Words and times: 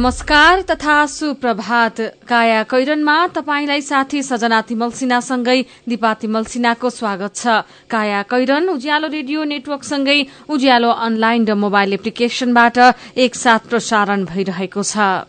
नमस्कार 0.00 0.60
तथा 0.62 0.94
सुप्रभात। 1.06 2.00
काया 2.28 2.62
कैरनमा 2.64 3.16
तपाईंलाई 3.36 3.80
साथी 3.82 4.22
सजना 4.22 4.60
तिमल 4.64 4.90
सिन्हासँगै 4.96 5.60
दिपा 5.88 6.12
तिमल 6.16 6.44
सिन्हाको 6.48 6.90
स्वागत 6.90 7.34
छ। 7.36 7.60
काया 7.90 8.22
कैरन 8.24 8.68
उज्यालो 8.70 9.08
रेडियो 9.12 9.44
नेटवर्कसँगै 9.44 10.48
उज्यालो 10.48 10.90
अनलाइन 11.04 11.44
र 11.44 11.54
मोबाइल 11.54 11.92
एप्लिकेशनबाट 11.92 12.78
एकसाथ 13.20 13.68
प्रसारण 13.68 14.24
भइरहेको 14.24 14.82
छ। 14.82 15.28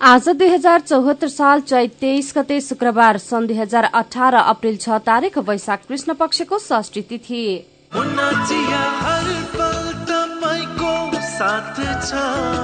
आज 0.00 0.28
दुई 0.36 0.48
हजार 0.50 0.80
चौहत्तर 0.84 1.28
साल 1.30 1.60
चैत 1.64 1.96
तेइस 1.96 2.28
गते 2.36 2.60
शुक्रबार 2.60 3.18
सन् 3.24 3.48
दुई 3.48 3.56
हजार 3.56 3.84
अठार 3.94 4.34
अप्रेल 4.44 4.76
छ 4.84 5.00
तारीक 5.00 5.38
वैशाख 5.48 5.88
कृष्ण 5.88 6.12
पक्षको 6.20 6.58
षष्ठी 6.60 7.02
तिथि। 7.08 7.44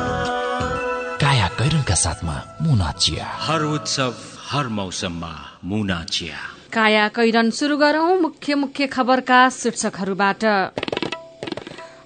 काया 0.05 0.40
कैरनका 1.91 2.03
साथमा 2.03 2.37
मुना 2.63 2.91
चिया 3.03 3.27
हर 3.47 3.63
उत्सव 3.67 4.15
हर 4.51 4.67
मौसममा 4.71 5.33
मुना 5.65 5.99
चिया 6.07 6.39
काया 6.71 7.07
कैरन 7.11 7.51
शुरू 7.51 7.77
गरौं 7.77 8.15
मुख्य 8.21 8.55
मुख्य 8.55 8.87
खबरका 8.87 9.39
शीर्षकहरूबाट। 9.51 10.45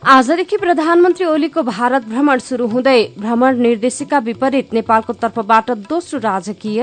आजदेखि 0.08 0.56
प्रधानमन्त्री 0.56 1.26
ओलीको 1.26 1.62
भारत 1.68 2.02
भ्रमण 2.08 2.38
शुरू 2.40 2.66
हुँदै 2.66 3.00
भ्रमण 3.18 3.60
निर्देशिका 3.60 4.18
विपरीत 4.24 4.72
नेपालको 4.72 5.12
तर्फबाट 5.20 5.70
दोस्रो 5.92 6.18
राजकीय 6.20 6.80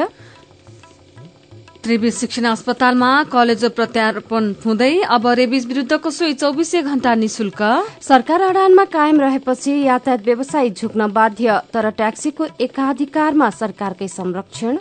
त्रिवी 1.83 2.09
शिक्षण 2.11 2.45
अस्पतालमा 2.45 3.11
कलेजो 3.31 3.69
प्रत्यारोपण 3.77 4.43
हुँदै 4.65 4.93
अब 5.15 5.23
रेबिज 5.39 5.63
विरूद्धको 5.67 6.09
सुई 6.13 6.33
चौबिसै 6.33 6.81
घण्टा 6.83 7.13
निशुल्क 7.17 7.61
सरकार 8.07 8.41
अडानमा 8.47 8.83
कायम 8.93 9.19
रहेपछि 9.19 9.73
यातायात 9.81 10.21
व्यवसायी 10.25 10.69
झुक्न 10.71 11.07
बाध्य 11.11 11.57
तर 11.73 11.89
ट्याक्सीको 11.99 12.45
एकाधिकारमा 12.61 13.49
सरकारकै 13.61 14.07
संरक्षण। 14.09 14.77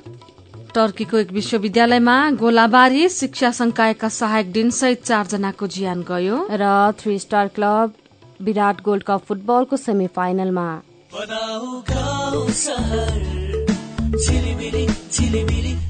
टर्कीको 0.74 1.16
एक 1.16 1.32
विश्वविद्यालयमा 1.32 2.16
गोलाबारी 2.42 3.08
शिक्षा 3.10 3.50
संकायका 3.60 4.08
सहायक 4.18 4.52
दिनसहित 4.52 5.04
चारजनाको 5.04 5.66
ज्यान 5.76 6.04
गयो। 6.10 6.36
र 6.52 6.64
three 7.00 7.18
star 7.18 7.48
club 7.56 7.94
Birat 8.42 8.76
gold 8.84 9.02
cup 9.08 9.24
फुटबलको 9.28 9.76
सेमी 9.78 10.08
फाइनलमा 10.16 10.68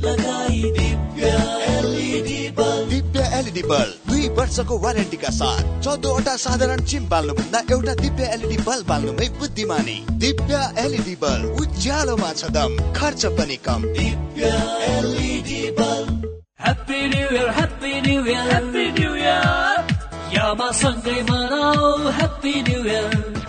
लगाई 0.02 0.79
बल्ब 3.68 4.10
दुई 4.10 4.28
वर्षको 4.36 4.78
वारेन्टीका 4.78 5.30
साथ 5.30 5.62
चौधवटा 5.84 6.34
साधारण 6.36 6.80
चिम 6.84 7.08
बाल्नु 7.08 7.34
भन्दा 7.34 7.60
एउटा 7.72 7.94
दिव्य 8.02 8.24
एलइडी 8.34 8.56
बल्ब 8.66 8.86
बाल्नुमै 8.88 9.28
बुद्धिमानी। 9.40 9.96
दिव्य 10.22 10.54
एलइडी 10.84 11.14
बल्ब 11.22 11.60
उज्यालोमा 11.60 12.32
छ 12.32 12.50
दम 12.56 12.76
खर्च 12.96 13.26
पनि 13.38 13.56
कम। 13.66 13.82
Divya 13.98 14.52
LED 14.90 15.60
bulb 15.80 16.28
happy 16.60 17.00
new 17.08 17.28
year 17.36 17.50
happy 17.58 17.92
new 18.00 18.24
year 18.24 18.48
happy 18.50 18.86
new 18.98 19.14
year 19.16 19.78
यामा 20.34 20.70
सँगै 20.80 21.20
मनाऊ। 21.30 22.10
ह्याप्पी 22.18 22.54
न्यु 22.62 22.84
इयर 22.84 23.39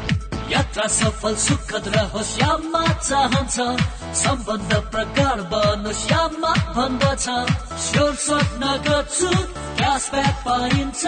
यात्रा 0.52 0.88
सफल 0.92 1.36
सुखद 1.44 1.88
रहोस् 1.96 2.40
याममा 2.40 2.84
चाहन्छ 3.00 3.56
सम्बन्ध 4.22 4.74
प्रकार 4.92 5.42
बनोस् 5.52 6.04
याममा 6.12 6.54
भन्दछ। 6.76 7.26
स्योर 7.86 8.14
स्वप्न 8.26 8.64
गर्छु 8.88 9.32
क्यासब्याक 9.78 10.36
पाइन्छ 10.48 11.02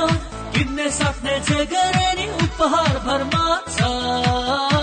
किन्ने 0.56 0.90
सक्ने 1.00 1.40
जे 1.50 1.66
गरे 1.74 2.28
उपहार 2.44 2.96
भरमा 3.06 3.46
छ। 3.68 4.83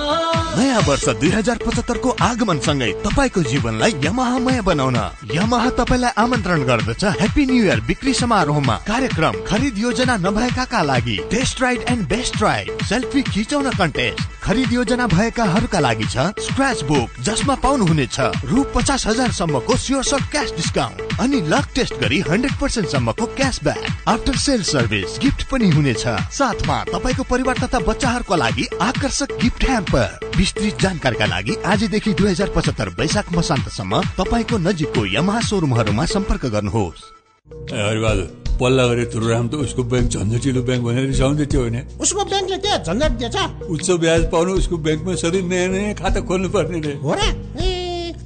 नयाँ 0.57 0.81
वर्ष 0.87 1.09
दुई 1.21 1.29
हजार 1.31 1.59
पचहत्तरको 1.67 2.11
आगमनसँगै 2.23 2.91
तपाईँको 3.05 3.43
जीवनलाई 3.43 3.93
यमहामय 4.05 4.61
बनाउन। 4.67 4.97
यमहा 5.35 5.71
तपाईँलाई 5.79 6.13
आमन्त्रण 6.19 6.63
गर्दछ। 6.71 7.05
ह्याप्पी 7.21 7.47
न्यु 7.47 7.65
इयर 7.65 7.81
बिक्री 7.89 8.15
समारोहमा 8.15 8.77
कार्यक्रम 8.89 9.35
खरिद 9.47 9.79
योजना 9.79 10.17
नभएकाका 10.27 10.83
लागि। 10.83 11.17
Test 11.31 11.63
ride 11.63 11.85
and 11.91 12.09
best 12.09 12.43
ride 12.43 12.83
selfie 12.89 13.23
खिचाउन 13.31 13.71
contest 13.79 14.29
खरिद 14.43 14.73
योजना 14.73 15.07
भएकाहरूका 15.07 15.81
लागि 15.81 16.07
छ। 16.11 16.33
स्क्रच 16.43 16.83
बुक 16.91 17.21
जसमा 17.23 17.55
पाउनुहुनेछ। 17.63 18.21
रु 18.51 18.65
पचास 18.75 19.07
हजार 19.07 19.33
सम्मको 19.33 19.77
स्योर 19.77 20.05
सर्ट 20.05 20.31
क्यास 20.31 20.53
डिस्काउन्ट 20.57 21.10
अनि 21.21 21.41
लक 21.49 21.67
टेस्ट 21.75 21.95
गरी 22.01 22.19
हन्ड्रेड 22.29 22.55
पर्सेन्ट 22.61 22.89
सम्मको 22.89 23.27
cashback 23.37 24.09
after 24.09 24.37
sale 24.37 24.63
service 24.65 25.19
gift 25.23 25.43
पनि 25.51 25.69
हुनेछ। 25.71 26.05
साथमा 26.33 26.77
तपाईँको 26.85 27.23
परिवार 27.31 27.57
तथा 27.59 27.79
बच्चाहरूको 27.89 28.37
लागि 28.37 28.67
आकर्षक 28.81 29.39
गिफ्ट 29.43 29.65
ह्याम्पर 29.65 30.33
विस्तृत 30.37 30.81
जानकारीका 30.83 31.27
लागि 31.27 31.57
आजदेखि 31.67 32.13
दुई 32.15 32.31
हजार 32.31 32.53
पचहत्तर 32.57 32.89
वैशाख 33.01 33.33
मसान्तसम्म 33.37 34.01
तपाईँको 34.19 34.59
नजिकको 34.59 35.07
यमहा 35.07 35.41
सोरुमहरूमा 35.49 36.05
सम्पर्क 36.07 36.47
गर्नुहोस्। 36.47 37.09
पल्ला 38.61 38.87
गरे 38.87 39.05
तुरुराम 39.13 39.49
त 39.49 39.55
उसको 39.65 39.83
ब्याङ्क 39.83 40.09
झन्झटिलो 40.13 40.63
ब्याङ्क 40.63 40.85
भनेर 40.85 41.07
रिसाउँदै 41.07 41.47
थियो 41.47 41.61
होइन? 41.61 41.77
उसको 42.01 42.25
ब्याङ्कले 42.25 42.59
के 42.61 42.79
झन्झट 42.85 43.13
दिएछ। 43.21 43.37
उच्च 43.69 43.91
ब्याज 44.05 44.31
पाउनु 44.33 44.53
उसको 44.61 44.77
ब्याङ्कमा 44.77 45.15
सधैँ 45.17 45.43
नयाँ 45.43 45.69
नयाँ 45.69 45.95
खाता 45.97 46.21
खोल्नु 46.29 46.49
पर्ने 46.49 46.81
रे। 46.81 46.95
हो 47.01 47.15
र? 47.17 47.80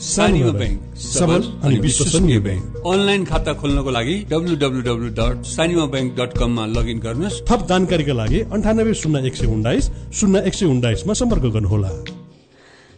सानिमा 0.00 0.52
ब्याङ्क 0.52 0.96
सबल 0.96 1.42
अनि 1.64 1.76
विश्वसनीय 1.78 2.38
ब्याङ्क। 2.40 2.82
अनलाइन 2.86 3.24
खाता 3.24 3.52
खोल्नको 3.52 3.90
लागि 3.90 4.14
W 4.30 4.56
W 4.56 4.80
W 4.82 5.08
dot 5.18 5.44
Sanima 5.44 5.86
bank 5.86 6.10
dot 6.18 6.38
कममा 6.38 6.66
लगइन 6.66 6.98
गर्नुहोस्। 6.98 7.42
थप 7.48 7.66
जानकारीका 7.68 8.12
लागि 8.12 8.40
अन्ठानब्बे 8.52 8.94
शून्य 8.94 9.26
एक 9.26 9.36
सय 9.36 9.46
उन्नाइस 9.46 9.90
शून्य 10.14 10.42
एक 10.46 10.54
सय 10.54 10.66
उन्नाइसमा 10.66 11.12
सम्पर्क 11.12 11.44
गर्नुहोला। 11.54 11.90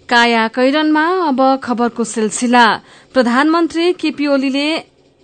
काया 0.09 0.49
कैरनमा 0.49 1.05
अब 1.29 1.41
खबरको 1.65 2.05
सिलसिला। 2.05 2.65
प्रधानमन्त्री 3.13 3.93
केपी 3.93 4.27
ओलीले 4.27 4.69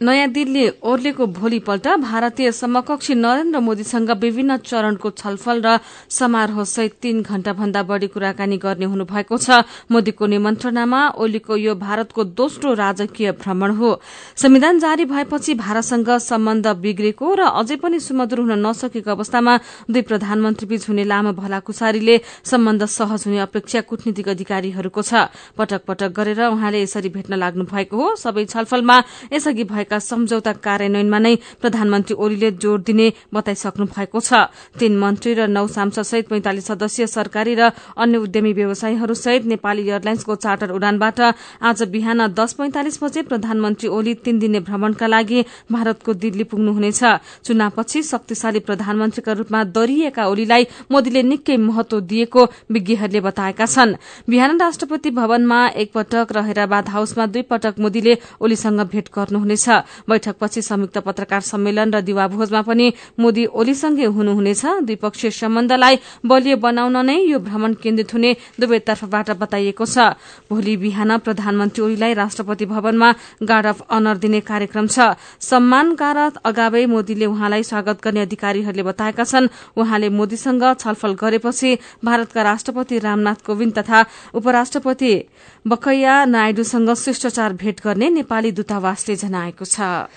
नयाँ 0.00 0.28
दिल्ली 0.32 0.68
ओर्लेको 0.80 1.26
भोलिपल्ट 1.28 1.86
भारतीय 2.00 2.50
समकक्षी 2.52 3.14
नरेन्द्र 3.14 3.60
मोदीसँग 3.60 4.10
विभिन्न 4.16 4.56
चरणको 4.58 5.10
छलफल 5.12 5.60
र 5.60 5.76
समारोह 6.08 6.64
सहित 6.64 6.92
तीन 7.02 7.20
घण्टा 7.20 7.52
भन्दा 7.52 7.82
बढ़ी 7.84 8.06
कुराकानी 8.08 8.56
गर्ने 8.56 8.84
हुनुभएको 8.88 9.36
छ। 9.36 9.60
मोदीको 9.92 10.26
निमन्त्रणामा 10.26 11.00
ओलीको 11.20 11.56
यो 11.56 11.74
भारतको 11.76 12.24
दोस्रो 12.32 12.72
राजकीय 12.74 13.32
भ्रमण 13.44 13.70
हो। 13.76 14.00
संविधान 14.40 14.78
जारी 14.80 15.04
भएपछि 15.04 15.54
भारतसँग 15.60 16.08
सम्बन्ध 16.08 16.66
बिग्रेको 16.80 17.34
र 17.36 17.52
अझै 17.60 17.76
पनि 17.76 18.00
सुमधुर 18.00 18.40
हुन 18.40 18.56
नसकेको 18.56 19.10
अवस्थामा 19.10 19.58
दुई 19.84 20.02
प्रधानमन्त्रीबीच 20.08 20.88
हुने 20.88 21.04
लामो 21.04 21.32
भलाकुसारीले 21.36 22.16
सम्बन्ध 22.48 22.84
सहज 22.88 23.28
हुने 23.28 23.38
अपेक्षा 23.44 23.80
कूटनीतिक 23.84 24.28
अधिकारीहरूको 24.32 25.02
छ। 25.02 25.28
पटक 25.60 25.84
पटक 25.84 26.08
गरेर 26.16 26.40
उहाँले 26.48 26.88
यसरी 26.88 27.08
भेट्न 27.12 27.36
लाग्नु 27.36 27.68
भएको 27.68 27.96
हो। 27.96 28.16
सबै 28.16 28.44
छलफलमा 28.48 28.96
यसअघि 29.28 29.64
भएका 29.90 29.98
सम्झौता 30.00 30.52
कार्यान्वयनमा 30.62 31.18
नै 31.18 31.34
प्रधानमन्त्री 31.60 32.14
ओलीले 32.14 32.50
जोड़ 32.62 32.80
दिने 32.80 33.06
बताइसक्नु 33.34 33.84
भएको 33.86 34.20
छ। 34.20 34.46
तीन 34.78 34.94
मन्त्री 34.98 35.34
र 35.34 35.46
नौ 35.48 35.66
सांसद 35.66 36.06
सहित 36.06 36.28
पैंतालिस 36.30 36.66
सदस्यीय 36.70 37.06
सरकारी 37.08 37.54
र 37.58 37.74
अन्य 37.98 38.18
उद्यमी 38.22 38.52
व्यवसायीहरू 38.54 39.14
सहित 39.14 39.44
नेपाली 39.50 39.82
एयरलाइन्सको 39.90 40.34
चार्टर 40.36 40.70
उडानबाट 40.70 41.18
आज 41.60 41.82
बिहान 41.90 42.26
दस 42.30 42.52
पैंतालिस 42.54 43.02
बजे 43.02 43.22
प्रधानमन्त्री 43.26 43.88
ओली 43.90 44.14
तीन 44.22 44.38
दिने 44.38 44.60
भ्रमणका 44.62 45.06
लागि 45.06 45.42
भारतको 45.72 46.14
दिल्ली 46.14 46.44
पुग्नुहुनेछ। 46.46 47.02
चुनावपछि 47.44 48.02
शक्तिशाली 48.04 48.60
प्रधानमन्त्रीका 48.62 49.32
रूपमा 49.32 49.64
दरिएका 49.74 50.26
ओलीलाई 50.30 50.66
मोदीले 50.86 51.22
निकै 51.22 51.56
महत्व 51.58 52.00
दिएको 52.06 52.40
विज्ञहरूले 52.70 53.20
बताएका 53.20 53.66
छन्। 53.66 53.98
बिहान 54.30 54.60
राष्ट्रपति 54.60 55.10
भवनमा 55.10 55.58
एकपटक 55.82 56.26
र 56.30 56.46
हैदराबाद 56.46 56.88
हाउसमा 56.88 57.26
दुई 57.26 57.42
पटक 57.50 57.74
मोदीले 57.80 58.14
ओलीसँग 58.40 58.80
भेट 58.86 59.08
गर्नुहुनेछ। 59.10 59.79
बैठकपछि 60.08 60.62
संयुक्त 60.62 60.98
पत्रकार 61.00 61.40
सम्मेलन 61.42 61.94
र 61.94 62.00
दिवाभोजमा 62.00 62.62
पनि 62.62 62.86
मोदी 63.18 63.44
ओलीसँगै 63.50 64.06
हुनुहुनेछ। 64.06 64.64
द्विपक्षीय 64.82 65.30
सम्बन्धलाई 65.32 65.98
बलियो 66.26 66.56
बनाउन 66.58 66.96
नै 67.06 67.16
यो 67.24 67.38
भ्रमण 67.40 67.74
केन्द्रित 67.82 68.14
हुने 68.14 68.30
दुवैतर्फबाट 68.60 69.30
बताइएको 69.38 69.84
छ। 69.86 70.14
भोलि 70.50 70.76
बिहान 70.76 71.18
प्रधानमन्त्री 71.18 71.84
ओलीलाई 71.84 72.14
राष्ट्रपति 72.14 72.66
भवनमा 72.66 73.08
गार्ड 73.42 73.66
अफ 73.66 73.78
अनर 73.90 74.16
दिने 74.18 74.40
कार्यक्रम 74.42 74.86
छ। 74.86 75.14
सम्मान 75.40 75.96
अगावै 76.44 76.84
मोदीले 76.86 77.26
उहाँलाई 77.26 77.62
स्वागत 77.62 78.00
गर्ने 78.02 78.20
अधिकारीहरूले 78.20 78.82
बताएका 78.82 79.24
छन् 79.24 79.48
उहाँले 79.76 80.08
मोदीसँग 80.10 80.64
छलफल 80.80 81.12
गरेपछि 81.14 81.70
भारतका 82.04 82.42
राष्ट्रपति 82.42 82.98
रामनाथ 82.98 83.38
कोविन्द 83.46 83.78
तथा 83.78 84.04
उपराष्ट्रपति 84.34 85.12
बकैया 85.64 86.14
नायडूसँग 86.24 86.94
शिष्टाचार 86.96 87.52
भेट 87.52 87.80
गर्ने 87.84 88.10
नेपाली 88.10 88.50
दूतावासले 88.52 89.16
जनाएको 89.16 89.64
छ। 89.64 89.69
操 89.70 90.08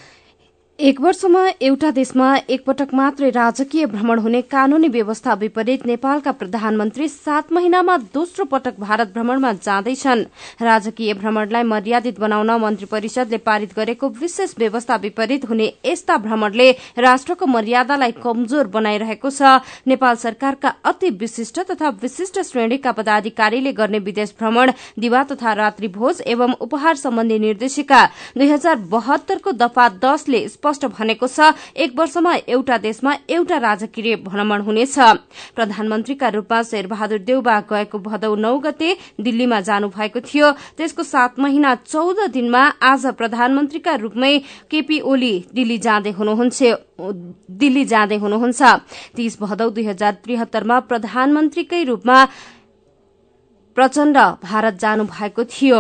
एक 0.79 0.99
वर्षमा 1.01 1.41
एउटा 1.61 1.89
देशमा 1.91 2.27
एकपटक 2.49 2.93
मात्रै 2.93 3.29
राजकीय 3.29 3.85
भ्रमण 3.85 4.19
हुने 4.19 4.41
कानूनी 4.43 4.87
व्यवस्था 4.89 5.33
विपरीत 5.33 5.85
नेपालका 5.85 6.31
प्रधानमन्त्री 6.31 7.07
सात 7.07 7.51
महिनामा 7.53 7.97
दोस्रो 8.13 8.45
पटक 8.45 8.79
भारत 8.79 9.11
भ्रमणमा 9.13 9.51
जाँदैछन्। 9.55 10.23
राजकीय 10.61 11.13
भ्रमणलाई 11.13 11.63
मर्यादित 11.63 12.19
बनाउन 12.19 12.51
मन्त्री 12.61 12.85
परिषदले 12.91 13.37
पारित 13.39 13.75
गरेको 13.75 14.09
विशेष 14.19 14.53
व्यवस्था 14.59 14.95
विपरीत 15.03 15.45
हुने 15.49 15.71
यस्ता 15.85 16.17
भ्रमणले 16.17 16.69
राष्ट्रको 16.97 17.45
मर्यादालाई 17.47 18.11
कमजोर 18.23 18.67
बनाइरहेको 18.73 19.29
छ। 19.29 19.61
नेपाल 19.87 20.15
सरकारका 20.15 20.73
अति 20.83 21.09
विशिष्ट 21.21 21.59
तथा 21.69 21.89
विशिष्ट 22.01 22.41
श्रेणीका 22.41 22.91
पदाधिकारीले 22.91 23.73
गर्ने 23.73 23.99
विदेश 24.01 24.33
भ्रमण 24.39 24.71
दिवा 24.99 25.23
तथा 25.31 25.53
रात्रि 25.53 25.87
भोज 25.93 26.21
एवं 26.27 26.57
उपहार 26.61 26.95
सम्बन्धी 26.97 27.39
निर्देशिका 27.39 28.03
दुई 28.37 28.49
हजार 28.49 28.75
बहत्तरको 28.89 29.51
दफा 29.61 29.89
दसले 30.03 30.47
स्पष्ट 30.63 30.85
भनेको 30.87 31.27
छ 31.27 31.51
एक 31.75 31.91
वर्षमा 31.95 32.33
एउटा 32.47 32.77
देशमा 32.79 33.13
एउटा 33.29 33.57
राजकीय 33.59 34.15
भ्रमण 34.23 34.61
हुनेछ। 34.63 34.95
प्रधानमन्त्रीका 35.55 36.27
रूपमा 36.29 36.61
शेरबहादुर 36.63 37.19
देउबा 37.19 37.59
गएको 37.67 37.99
भदौ 37.99 38.35
नौ 38.39 38.57
गते 38.63 38.95
दिल्लीमा 39.19 39.59
जानु 39.59 39.87
भएको 39.91 40.19
थियो। 40.23 40.51
त्यसको 40.77 41.03
सात 41.03 41.39
महिना 41.39 41.75
चौध 41.83 42.19
दिनमा 42.31 42.63
आज 42.81 43.05
प्रधानमन्त्रीका 43.19 43.93
रूपमै 43.99 44.33
केपी 44.71 44.99
ओली 45.03 45.33
दिल्ली 45.51 45.77
जाँदै 45.83 46.11
हुनुहुन्छ। 46.11 46.59
दिल्ली 47.59 47.83
जाँदै 47.85 48.17
हुनुहुन्छ। 48.23 48.61
तीस 49.15 49.37
भदौ 49.41 49.69
दुई 49.69 49.85
हजार 49.85 50.13
त्रिहत्तरमा 50.23 50.79
प्रधानमन्त्रीकै 50.87 51.83
रूपमा 51.83 52.17
प्रचण्ड 53.77 54.17
भारत 54.43 54.79
जानु 54.79 55.03
भएको 55.11 55.43
थियो। 55.45 55.79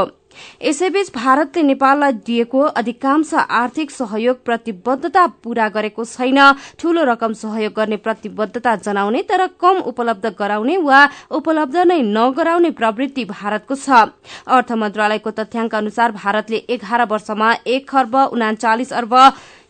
यसैबीच 0.61 1.11
भारतले 1.15 1.63
नेपाललाई 1.63 2.11
दिएको 2.23 2.59
अधिकांश 2.73 3.33
आर्थिक 3.33 3.91
सहयोग 3.91 4.43
प्रतिबद्धता 4.45 5.25
पूरा 5.43 5.67
गरेको 5.69 6.05
छैन। 6.05 6.39
ठूलो 6.79 7.03
रकम 7.03 7.33
सहयोग 7.33 7.73
गर्ने 7.73 7.97
प्रतिबद्धता 7.97 8.75
जनाउने 8.77 9.21
तर 9.23 9.47
कम 9.59 9.77
उपलब्ध 9.85 10.25
गराउने 10.39 10.77
वा 10.79 10.99
उपलब्ध 11.31 11.77
नै 11.87 12.01
नगराउने 12.03 12.71
प्रवृत्ति 12.73 13.25
भारतको 13.25 13.75
छ। 13.75 13.89
अर्थ 14.47 14.71
मन्त्रालयको 14.73 15.31
तथ्याङ्क 15.33 15.75
अनुसार 15.75 16.11
भारतले 16.13 16.57
एघार 16.69 17.05
वर्षमा 17.05 17.53
एक 17.67 17.89
खर्ब 17.89 18.15
उनाचालिस 18.15 18.93
अर्ब 18.93 19.13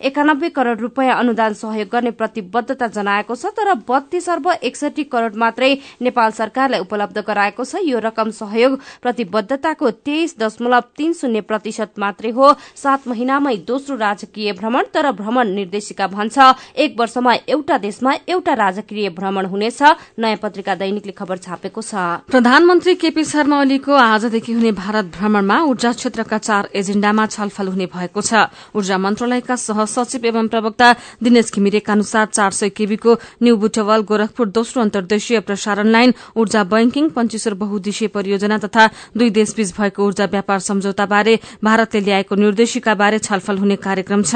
एकानब्बे 0.03 0.49
करोड़ 0.51 0.77
रूपियाँ 0.79 1.17
अनुदान 1.19 1.53
सहयोग 1.55 1.87
गर्ने 1.89 2.11
प्रतिबद्धता 2.13 2.87
जनाएको 2.89 3.35
छ 3.35 3.45
तर 3.55 3.73
बत्तीस 3.87 4.29
अर्ब 4.29 4.47
एकसठी 4.63 5.03
करोड़ 5.05 5.33
मात्रै 5.35 5.71
नेपाल 6.01 6.31
सरकारलाई 6.33 6.79
उपलब्ध 6.79 7.17
गराएको 7.23 7.63
छ। 7.63 7.81
यो 7.83 7.99
रकम 8.01 8.29
सहयोग 8.33 8.79
प्रतिबद्धताको 9.01 9.91
तेइस 10.03 10.35
दशमलव 10.39 10.83
तीन 10.97 11.13
शून्य 11.13 11.41
प्रतिशत 11.43 11.99
मात्रै 11.99 12.31
हो। 12.31 12.53
सात 12.75 13.07
महिनामै 13.07 13.55
दोस्रो 13.63 13.95
राजकीय 13.97 14.51
भ्रमण 14.53 14.83
तर 14.93 15.11
भ्रमण 15.13 15.53
निर्देशिका 15.55 16.07
भन्छ 16.09 16.37
एक 16.75 16.99
वर्षमा 16.99 17.33
एउटा 17.47 17.77
देशमा 17.79 18.13
एउटा 18.27 18.53
राजकीय 18.53 19.09
भ्रमण 19.11 19.45
हुनेछ। 19.45 19.81
नयाँ 20.19 20.37
पत्रिका 20.43 20.75
दैनिकले 20.75 21.11
खबर 21.13 21.37
छापेको 21.39 21.81
छ। 21.81 21.95
प्रधानमन्त्री 22.27 22.95
केपी 22.97 23.23
शर्मा 23.23 23.59
ओलीको 23.61 23.93
आजदेखि 23.93 24.53
हुने 24.53 24.71
भारत 24.73 25.05
भ्रमणमा 25.15 25.61
ऊर्जा 25.63 25.91
क्षेत्रका 25.93 26.37
चार 26.39 26.69
एजेण्डामा 26.75 27.25
छलफल 27.27 27.67
हुने 27.67 27.85
भएको 27.87 28.21
छ। 28.21 28.49
ऊर्जा 28.75 28.97
मन्त्रालयका 28.97 29.55
सह 29.57 29.85
सचिव 29.95 30.25
एवं 30.25 30.47
प्रवक्ता 30.47 30.91
दिनेश 31.23 31.51
घिमिरेका 31.55 31.93
अनुसार 31.93 32.25
चार 32.27 32.51
सय 32.51 32.69
केबीको 32.77 33.15
न्यू 33.43 33.55
बुटवल 33.57 34.01
गोरखपुर 34.09 34.47
दोस्रो 34.57 34.81
अन्तर्देशीय 34.81 35.39
प्रसारण 35.47 35.87
लाइन 35.91 36.13
ऊर्जा 36.37 36.63
बैंकिङ 36.73 37.09
पञ्चेश्वर 37.15 37.53
बहुद्देशीय 37.63 38.07
परियोजना 38.15 38.57
तथा 38.65 38.87
दुई 39.17 39.29
देशबीच 39.31 39.73
भएको 39.77 40.05
ऊर्जा 40.05 40.25
व्यापार 40.33 40.59
सम्झौताबारे 40.61 41.39
भारतले 41.63 42.01
ल्याएको 42.01 42.35
निर्देशिकाबारे 42.35 43.19
छलफल 43.19 43.57
हुने 43.57 43.75
कार्यक्रम 43.79 44.21
छ। 44.23 44.35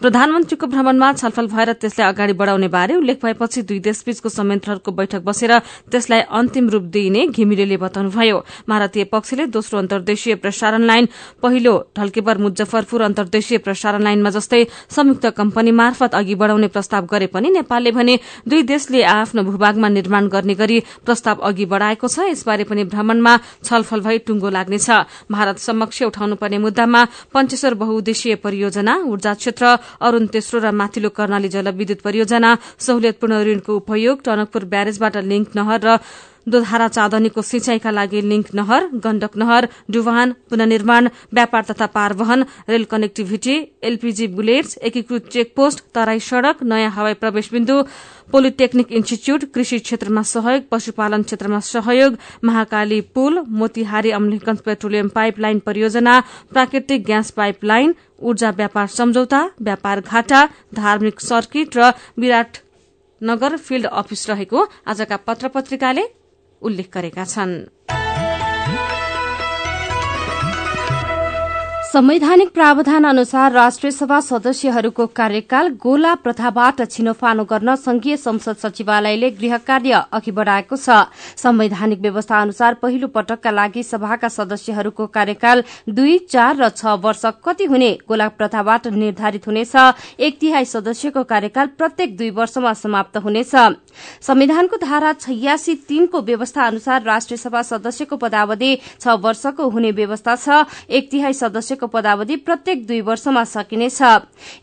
प्रधानमन्त्रीको 0.00 0.66
भ्रमणमा 0.66 1.12
छलफल 1.14 1.46
भएर 1.48 1.72
त्यसलाई 1.80 2.08
अगाडि 2.08 2.32
बढ़ाउने 2.34 2.68
बारे 2.68 2.94
उल्लेख 2.94 3.18
भएपछि 3.24 3.62
दुई 3.62 3.78
देशबीचको 3.80 4.28
संयन्त्रहरूको 4.28 4.90
बैठक 4.92 5.22
बसेर 5.24 5.52
त्यसलाई 5.92 6.20
अन्तिम 6.30 6.68
रूप 6.70 6.82
दिइने 6.94 7.26
घिमिरेले 7.28 7.76
बताउनुभयो। 7.76 8.38
भारतीय 8.68 9.04
पक्षले 9.12 9.46
दोस्रो 9.48 9.78
अन्तर्देशीय 9.78 10.34
प्रसारण 10.42 10.82
लाइन 10.84 11.08
पहिलो 11.42 11.74
ढल्केबर 11.98 12.38
मुजफ्फरपुर 12.38 13.02
अन्तर्देशीय 13.02 13.58
प्रसारण 13.58 14.02
लाइनमा 14.02 14.30
जस्तै 14.30 14.62
संयुक्त 14.90 15.26
कम्पनी 15.36 15.70
मार्फत 15.72 16.14
अघि 16.14 16.34
बढ़ाउने 16.34 16.68
प्रस्ताव 16.68 17.06
गरे 17.10 17.26
पनि 17.26 17.50
नेपालले 17.50 17.90
भने 17.90 18.18
दुई 18.48 18.62
देशले 18.62 19.02
आफ्नो 19.04 19.42
भूभागमा 19.42 19.88
निर्माण 19.88 20.28
गर्ने 20.28 20.54
गरी 20.54 20.80
प्रस्ताव 21.04 21.36
अघि 21.48 21.64
बढ़ाएको 21.64 22.08
छ। 22.08 22.18
यसबारे 22.30 22.64
पनि 22.64 22.84
भ्रमणमा 22.84 23.36
छलफल 23.64 24.00
भई 24.00 24.18
टुंगो 24.26 24.50
लाग्नेछ। 24.50 24.90
भारत 25.30 25.58
समक्ष 25.58 26.02
उठाउनुपर्ने 26.02 26.58
मुद्दामा 26.58 27.04
पञ्चेश्वर 27.34 27.74
बहुउद्देशीय 27.74 28.34
परियोजना 28.44 28.94
ऊर्जा 29.06 29.34
क्षेत्र 29.34 29.64
अरूण 30.00 30.26
तेस्रो 30.32 30.60
र 30.60 30.70
माथिल्लो 30.72 31.10
कर्णाली 31.10 31.48
जलविद्युत 31.48 32.00
परियोजना 32.00 32.50
सहुलियतपूर्ण 32.78 33.42
ऋणको 33.44 33.72
उपयोग 33.76 34.22
टनकपुर 34.24 34.64
ब्यारेजबाट 34.64 35.16
लिंक 35.24 35.56
नहर 35.56 35.80
र 35.84 35.98
दोधारा 36.46 36.88
चाँदनीको 36.88 37.42
सिंचाईका 37.42 37.90
लागि 37.90 38.20
लिंक 38.22 38.54
नहर 38.54 38.86
गण्डक 39.04 39.36
नहर 39.36 39.68
डुवान 39.90 40.32
पुननिर्माण 40.50 41.08
व्यापार 41.34 41.64
तथा 41.70 41.86
पारवहन 41.94 42.44
रेल 42.68 42.84
कनेक्टिभिटी 42.90 43.56
एलपीजी 43.90 44.26
बुलेट्स 44.34 44.76
एकीकृत 44.82 45.28
चेकपोस्ट 45.32 45.84
तराई 45.94 46.20
सड़क 46.22 46.62
नयाँ 46.64 46.90
हवाई 46.96 47.14
प्रवेश 47.22 47.50
बिन्दु 47.52 47.82
पोलिटेक्निक 48.32 48.92
इन्स्टिच्यूट 48.92 49.44
कृषि 49.54 49.78
क्षेत्रमा 49.78 50.22
सहयोग 50.24 50.68
पशुपालन 50.70 51.22
क्षेत्रमा 51.22 51.60
सहयोग 51.66 52.16
महाकाली 52.44 53.00
पुल 53.14 53.38
मोतिहारी 53.60 54.10
अमलेखगंज 54.18 54.60
पेट्रोलियम 54.66 55.08
पाइपलाइन 55.14 55.58
परियोजना 55.66 56.18
प्राकृतिक 56.52 57.04
ग्यास 57.06 57.30
पाइपलाइन 57.36 57.94
ऊर्जा 58.22 58.50
व्यापार 58.58 58.86
सम्झौता 58.88 59.44
व्यापार 59.62 60.00
घाटा 60.00 60.44
धार्मिक 60.74 61.20
सर्किट 61.20 61.76
र 61.76 61.92
विराट 62.18 62.58
नगर 63.20 63.56
फिल्ड 63.58 63.86
अफिस 63.94 64.28
रहेको 64.30 64.66
आजका 64.88 65.16
पत्र 65.26 65.48
पत्रिकाले 65.54 66.06
उल्लेख 66.64 66.88
गरेका 66.94 67.24
छन्। 67.24 67.52
संवैधानिक 71.94 72.48
प्रावधान 72.50 73.04
अनुसार 73.04 73.52
राष्ट्रिय 73.52 73.90
सभा 73.90 74.18
सदस्यहरूको 74.20 75.06
कार्यकाल 75.16 75.68
गोला 75.82 76.14
प्रथाबाट 76.14 76.80
छिनोफानो 76.90 77.44
गर्न 77.44 77.74
संघीय 77.76 78.16
संसद 78.16 78.56
सचिवालयले 78.56 79.30
गृह 79.30 79.56
कार्य 79.58 80.02
अघि 80.12 80.30
बढ़ाएको 80.30 80.76
छ। 80.76 80.90
संवैधानिक 81.38 82.00
व्यवस्था 82.00 82.40
अनुसार 82.42 82.74
पहिलो 82.74 83.08
पटकका 83.08 83.50
लागि 83.50 83.82
सभाका 83.82 84.28
सदस्यहरूको 84.28 85.06
कार्यकाल 85.08 85.62
दुई 85.90 86.18
चार 86.26 86.56
र 86.56 86.68
छ 86.70 86.96
वर्ष 86.98 87.22
कति 87.44 87.64
हुने 87.64 87.90
गोला 88.08 88.28
प्रथाबाट 88.32 88.86
निर्धारित 88.88 89.46
हुनेछ। 89.46 89.76
एक 90.18 90.38
तिहाई 90.40 90.64
सदस्यको 90.64 91.22
कार्यकाल 91.24 91.66
प्रत्येक 91.78 92.16
दुई 92.16 92.30
वर्षमा 92.32 92.72
समाप्त 92.74 93.16
हुनेछ। 93.18 93.54
संविधानको 94.20 94.76
धारा 94.82 95.12
छयासी 95.20 95.74
तीनको 95.86 96.22
व्यवस्था 96.24 96.66
अनुसार 96.66 97.02
राष्ट्रिय 97.04 97.38
सभा 97.38 97.62
सदस्यको 97.62 98.16
पदावधि 98.18 98.74
छ 99.00 99.16
वर्षको 99.22 99.70
हुने 99.70 99.90
व्यवस्था 99.92 100.36
छ। 100.36 100.66
एक 100.90 101.10
तिहाई 101.10 101.32
सदस्यको 101.34 101.82
पदावधि 101.86 102.36
प्रत्येक 102.36 102.86
दुई 102.86 103.00
वर्षमा 103.00 103.44
सकिनेछ। 103.44 103.98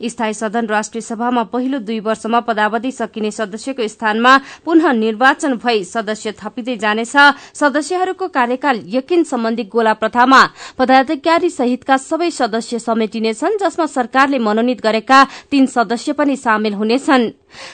स्थायी 0.06 0.34
सदन 0.34 0.66
राष्ट्रिय 0.68 1.02
सभामा 1.02 1.44
पहिलो 1.44 1.80
दुई 1.80 2.00
वर्षमा 2.00 2.40
पदावधि 2.40 2.92
सकिने 2.92 3.32
सदस्यको 3.32 3.88
स्थानमा 3.88 4.38
पुनः 4.66 4.92
निर्वाचन 4.94 5.56
भई 5.58 5.84
सदस्य 5.84 6.32
थपिँदै 6.32 6.78
जानेछ। 6.78 7.16
सदस्यहरूको 7.54 8.28
कार्यकाल 8.28 8.82
यकिन 8.88 9.24
सम्बन्धी 9.24 9.64
गोला 9.64 9.94
प्रथामा 9.94 10.42
पदाधिकारी 10.78 11.50
सहितका 11.50 11.98
सबै 11.98 12.32
सदस्य 12.32 12.80
समेटिनेछन् 12.80 13.58
जसमा 13.58 13.86
सरकारले 13.86 14.40
मनोनित 14.40 14.82
गरेका 14.82 15.24
तीन 15.52 15.66
सदस्य 15.66 16.14
पनि 16.14 16.36
सामेल 16.38 16.74
हुनेछन्। 16.74 17.30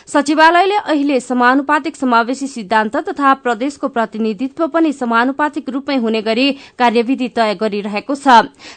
सचिवालयले 0.08 0.76
अहिले 0.78 1.20
समानुपातिक 1.20 1.96
समावेशी 1.96 2.48
सिद्धान्त 2.48 2.96
तथा 3.08 3.34
प्रदेशको 3.44 3.88
प्रतिनिधित्व 3.90 4.68
पनि 4.68 4.94
समानुपातिक 4.94 5.70
रूपमै 5.70 5.98
हुने 5.98 6.22
गरी 6.22 6.52
कार्यविधि 6.80 7.28
तय 7.30 7.54
गरिरहेको 7.56 8.16
छ। 8.16 8.28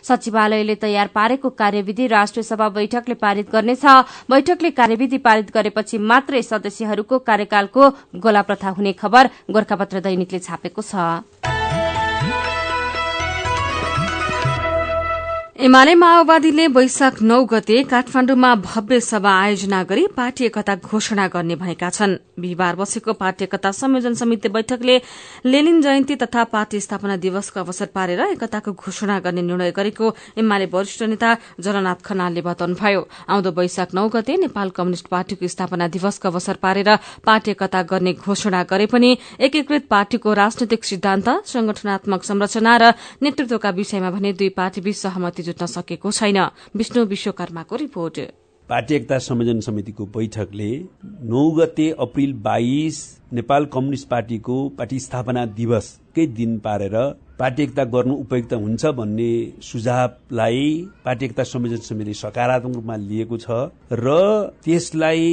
सचिवालयले 0.03 0.75
तयार 0.77 1.07
पारेको 1.15 1.51
कार्यविधि 1.53 2.07
राष्ट्रिय 2.09 2.43
सभा 2.43 2.69
बैठकले 2.71 3.15
पारित 3.17 3.51
गर्नेछ। 3.51 3.85
बैठकले 4.31 4.71
कार्यविधि 4.73 5.19
पारित 5.19 5.51
गरेपछि 5.55 5.99
मात्रै 6.01 6.43
सदस्यहरूको 6.43 7.19
कार्यकालको 7.21 7.89
गोला 8.17 8.43
प्रथा 8.43 8.69
हुने 8.71 8.93
खबर 8.95 9.31
गोर्खापत्र 9.51 10.01
दैनिकले 10.01 10.39
छापेको 10.41 10.83
छ। 10.83 11.60
एमाले 15.61 15.95
माओवादीले 15.95 16.67
वैशाख 16.67 17.21
नौ 17.23 17.45
गते 17.45 17.83
काठमाण्डुमा 17.85 18.55
भव्य 18.57 18.99
सभा 19.03 19.31
आयोजना 19.31 19.83
गरी 19.85 20.07
पार्टी 20.17 20.45
एकता 20.45 20.75
घोषणा 20.77 21.27
गर्ने 21.29 21.55
भएका 21.55 21.91
छन्। 21.91 22.15
बिहिबार 22.41 22.77
बसेको 22.77 23.13
पार्टी 23.13 23.45
एकता 23.45 23.71
संयोजन 23.71 24.15
समिति 24.15 24.49
बैठकले 24.49 24.97
लेनिन 25.45 25.81
जयन्ती 25.83 26.15
तथा 26.17 26.45
पार्टी 26.49 26.81
स्थापना 26.81 27.17
दिवसको 27.21 27.61
अवसर 27.61 27.87
पारेर 27.95 28.21
एकताको 28.21 28.73
घोषणा 28.73 29.19
गर्ने 29.21 29.43
निर्णय 29.43 29.71
गरेको 29.77 30.15
एमाले 30.41 30.67
वरिष्ठ 30.73 31.03
नेता 31.03 31.37
जलनाथ 31.61 32.01
खनालले 32.05 32.41
बताउनुभयो। 32.41 33.07
आउँदो 33.29 33.51
वैशाख 33.53 33.95
नौ 33.95 34.09
गते 34.09 34.37
नेपाल 34.41 34.71
कम्युनिष्ट 34.73 35.07
पार्टीको 35.13 35.49
स्थापना 35.49 35.89
दिवसको 35.91 36.29
अवसर 36.29 36.57
पारेर 36.63 36.91
पार्टी 37.27 37.51
एकता 37.51 37.83
गर्ने 37.93 38.13
घोषणा 38.15 38.63
गरे 38.73 38.87
पनि 38.87 39.11
एकीकृत 39.45 39.85
पार्टीको 39.91 40.33
राजनैतिक 40.41 40.85
सिद्धान्त 40.85 41.29
संगठनात्मक 41.53 42.25
संरचना 42.25 42.77
र 42.81 42.93
नेतृत्वका 43.23 43.71
विषयमा 43.77 44.11
भने 44.11 44.33
दुई 44.41 44.49
पार्टीबीच 44.57 44.97
सहमति 44.97 45.49
जुट्न 45.51 45.67
सकेको 45.69 46.11
छैन। 46.13 46.39
विष्णु 46.77 47.05
विश्वकर्माको 47.07 47.77
रिपोर्ट। 47.87 48.29
पार्टी 48.69 48.95
एकता 48.95 49.17
संयोजन 49.19 49.61
समितिको 49.61 50.05
बैठकले 50.15 50.69
नौ 51.31 51.41
गते 51.53 51.89
अप्रिल 52.01 52.33
बाइस 52.43 52.99
नेपाल 53.35 53.65
कम्युनिस्ट 53.73 54.09
पार्टीको 54.09 54.59
पार्टी 54.79 54.99
स्थापना 55.01 55.45
दिवसकै 55.57 56.27
दिन 56.37 56.59
पारेर 56.67 56.95
पार्टी 57.41 57.63
एकता 57.63 57.85
गर्नु 57.95 58.15
उपयुक्त 58.17 58.53
हुन्छ 58.55 58.87
भन्ने 58.99 59.31
सुझावलाई 59.63 60.63
पार्टी 61.05 61.27
एकता 61.27 61.43
संयोजन 61.45 61.83
समितिले 61.89 62.15
सकारात्मक 62.15 62.75
रूपमा 62.77 62.97
लिएको 63.09 63.39
छ 63.39 63.59
र 63.95 64.15
त्यसलाई 64.65 65.27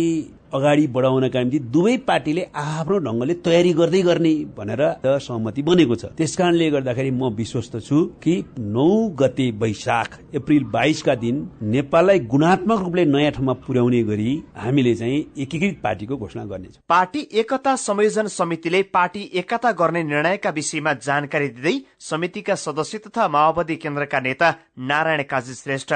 अगाडि 0.53 0.87
बढाउनका 0.87 1.39
निम्ति 1.39 1.59
दुवै 1.71 1.95
पार्टीले 2.07 2.43
आफ्नो 2.55 2.97
ढंगले 3.05 3.33
तयारी 3.45 3.73
गर्दै 3.73 4.01
गर्ने 4.01 4.33
भनेर 4.57 4.81
सहमति 5.19 5.61
बनेको 5.61 5.95
छ। 5.95 6.05
त्यसकारणले 6.17 6.69
गर्दाखेरि 6.71 7.11
म 7.11 7.29
विश्वस्त 7.35 7.77
छु 7.79 8.03
कि 8.23 8.33
नौ 8.59 8.87
गते 9.19 9.49
वैशाख 9.59 10.19
अप्रिल 10.35 10.63
बाइसका 10.73 11.15
दिन 11.17 11.35
नेपाललाई 11.73 12.19
गुणात्मक 12.33 12.79
रूपले 12.79 13.05
नयाँ 13.07 13.31
ठाउँमा 13.31 13.53
पुर्याउने 13.65 14.03
गरी 14.03 14.31
हामीले 14.57 14.95
चाहिँ 14.95 15.19
एकीकृत 15.37 15.79
पार्टीको 15.83 16.17
घोषणा 16.17 16.45
गर्नेछौँ। 16.45 16.81
पार्टी 16.89 17.27
एकता 17.39 17.75
संयोजन 17.77 18.27
समितिले 18.31 18.81
पार्टी 18.93 19.29
एकता 19.35 19.71
गर्ने 19.79 20.03
निर्णयका 20.03 20.49
विषयमा 20.49 20.93
जानकारी 21.05 21.47
दिँदै 21.49 21.79
समितिका 22.09 22.55
सदस्य 22.57 22.97
तथा 23.07 23.27
माओवादी 23.27 23.75
केन्द्रका 23.75 24.19
नेता 24.19 24.53
नारायण 24.89 25.23
काजी 25.29 25.53
श्रेष्ठ 25.53 25.93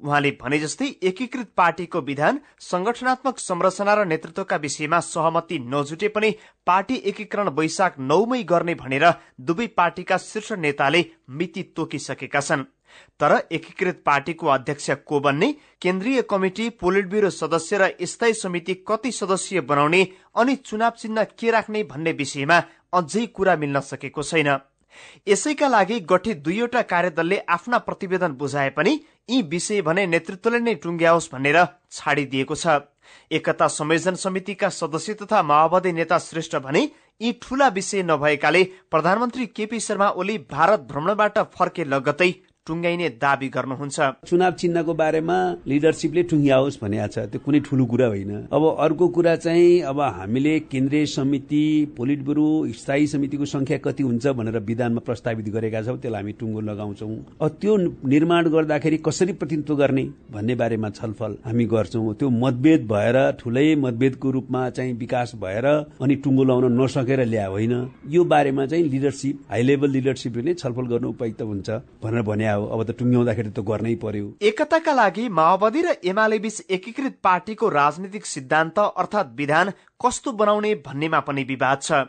उहाँले 0.00 0.30
भने 0.40 0.58
जस्तै 0.58 0.86
एकीकृत 1.02 1.48
पार्टीको 1.56 2.00
विधान 2.02 2.40
संगठनात्मक 2.60 3.38
संरचना 3.38 3.94
र 3.94 4.04
नेतृत्वका 4.06 4.56
विषयमा 4.58 5.00
सहमति 5.02 5.58
नजुटे 5.66 6.08
पनि 6.08 6.30
पार्टी 6.66 6.94
एकीकरण 7.06 7.48
वैशाख 7.58 7.98
नौमै 8.00 8.42
गर्ने 8.44 8.74
भनेर 8.76 9.06
दुवै 9.40 9.66
पार्टीका 9.76 10.16
शीर्ष 10.20 10.52
नेताले 10.58 11.04
मिति 11.30 11.62
तोकिसकेका 11.76 12.40
छन्। 12.40 12.64
तर 13.20 13.32
एकीकृत 13.52 14.02
पार्टीको 14.06 14.46
अध्यक्ष 14.48 14.90
को 15.06 15.20
बन्ने 15.20 15.52
केन्द्रीय 15.82 16.22
कमिटी 16.30 16.68
पोलिट 16.80 17.08
ब्यूरो 17.08 17.30
सदस्य 17.32 17.78
र 17.78 17.90
स्थायी 18.04 18.34
समिति 18.34 18.74
कति 18.88 19.12
सदस्यीय 19.14 19.60
बनाउने 19.62 20.06
अनि 20.36 20.54
चुनाव 20.62 20.92
चिन्ह 20.98 21.24
के 21.34 21.50
राख्ने 21.50 21.82
भन्ने 21.84 22.12
विषयमा 22.14 22.62
अझै 22.92 23.26
कुरा 23.28 23.56
मिल्न 23.56 23.80
सकेको 23.82 24.22
छैन। 24.22 24.56
यसैका 25.28 25.68
लागि 25.68 26.00
गठित 26.10 26.42
दुईवटा 26.42 26.82
कार्यदलले 26.92 27.38
आफ्ना 27.48 27.78
प्रतिवेदन 27.78 28.32
बुझाए 28.34 28.70
पनि 28.70 28.98
यी 29.30 29.42
विषय 29.50 29.82
भने 29.82 30.06
नेतृत्वले 30.06 30.60
नै 30.60 30.74
टुङ्ग्याओस् 30.82 31.32
भनेर 31.32 31.58
छाडिदिएको 31.92 32.54
छ। 32.54 32.80
एकता 33.30 33.66
संयोजन 33.68 34.14
समितिका 34.16 34.68
सदस्य 34.70 35.14
तथा 35.14 35.42
माओवादी 35.42 35.92
नेता 35.92 36.18
श्रेष्ठ 36.18 36.56
भने 36.58 36.82
यी 37.20 37.32
ठूला 37.42 37.68
विषय 37.68 38.02
नभएकाले 38.02 38.62
प्रधानमन्त्री 38.90 39.46
केपी 39.56 39.80
शर्मा 39.80 40.08
ओली 40.16 40.38
भारत 40.50 40.80
भ्रमणबाट 40.90 41.38
फर्के 41.54 41.84
लगतै 41.84 42.30
टुङ्गाइने 42.66 43.08
दावी 43.22 43.48
गर्नुहुन्छ। 43.54 44.26
चुनाव 44.26 44.52
चिन्हको 44.60 44.92
बारेमा 44.98 45.36
लिडरसिपले 45.70 46.22
टुङ्ग्याओस् 46.30 46.78
भनेको 46.82 47.06
छ। 47.14 47.16
त्यो 47.30 47.38
कुनै 47.38 47.60
ठुलो 47.62 47.84
कुरा 47.86 48.06
होइन। 48.10 48.32
अब 48.50 48.62
अर्को 48.82 49.06
कुरा 49.14 49.34
चाहिँ 49.38 49.86
अब 49.86 50.00
हामीले 50.18 50.54
केन्द्रीय 50.66 51.06
समिति 51.06 51.62
पोलिट 51.96 52.20
ब्युरो 52.26 52.46
स्थायी 52.74 53.06
समितिको 53.06 53.44
संख्या 53.46 53.78
कति 53.86 54.02
हुन्छ 54.02 54.26
भनेर 54.34 54.58
विधानमा 54.66 55.00
प्रस्तावित 55.06 55.46
गरेका 55.54 55.82
छौँ 55.86 55.98
त्यसलाई 56.02 56.22
हामी 56.22 56.32
टुङ्गो 56.42 56.60
लगाउँछौँ। 56.66 57.14
त्यो 57.38 57.76
निर्माण 58.02 58.48
गर्दाखेरि 58.50 58.98
कसरी 59.06 59.32
प्रतिनिधित्व 59.38 59.74
गर्ने 59.76 60.04
भन्ने 60.34 60.54
बारेमा 60.58 60.90
छलफल 60.98 61.38
हामी 61.46 61.64
गर्छौँ। 61.70 62.14
त्यो 62.18 62.28
मतभेद 62.34 62.82
भएर 62.90 63.16
ठुलै 63.38 63.66
मतभेदको 63.78 64.30
रूपमा 64.30 64.68
चाहिँ 64.74 64.92
विकास 64.98 65.38
भएर 65.38 65.66
अनि 66.02 66.14
टुङ्गो 66.18 66.42
लगाउन 66.44 66.82
नसकेर 66.82 67.24
ल्या 67.30 67.46
होइन। 67.46 67.74
यो 68.10 68.24
बारेमा 68.26 68.66
चाहिँ 68.66 68.84
लिडरसिप 68.90 69.46
हाई 69.50 69.62
लेभल 69.62 69.90
लिडरसिपले 69.94 70.42
नै 70.42 70.54
छलफल 70.56 70.86
गर्नु 70.90 71.08
उपयुक्त 71.14 71.42
हुन्छ 71.42 71.70
भनेर 72.02 72.22
भने 72.26 72.54
हो 72.56 72.66
अब 72.66 72.82
त 72.82 72.96
टुङ्ग्याउँदाखेरि 72.98 73.50
त 73.50 73.60
गर्नै 73.68 73.94
पर्यो। 74.02 74.26
एकताका 74.42 74.92
लागि 74.92 75.28
माओवादी 75.38 75.80
र 75.82 75.94
एमाले 76.04 76.38
बीच 76.40 76.66
एकीकृत 76.70 77.14
पार्टीको 77.22 77.68
राजनीतिक 77.70 78.26
सिद्धान्त 78.26 78.78
अर्थात 78.78 79.32
विधान 79.36 79.72
कस्तो 80.00 80.32
बनाउने 80.34 80.74
भन्नेमा 80.86 81.20
पनि 81.22 81.44
विवाद 81.46 81.82
छ। 81.82 82.04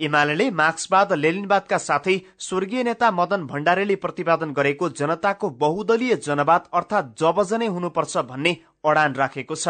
एमाले 0.00 0.50
मार्क्सवाद 0.50 1.12
लेलिनवादका 1.14 1.78
साथै 1.78 2.14
स्वर्गीय 2.40 2.82
नेता 2.84 3.10
मदन 3.12 3.44
भण्डारीले 3.46 3.96
प्रतिपादन 4.02 4.52
गरेको 4.52 4.88
जनताको 4.98 5.50
बहुदलीय 5.60 6.16
जनवाद 6.26 6.62
अर्थात 6.74 7.14
जबजनै 7.20 7.66
हुनुपर्छ 7.68 8.24
भन्ने 8.30 8.52
अडान 8.84 9.14
राखेको 9.14 9.54
छ। 9.54 9.68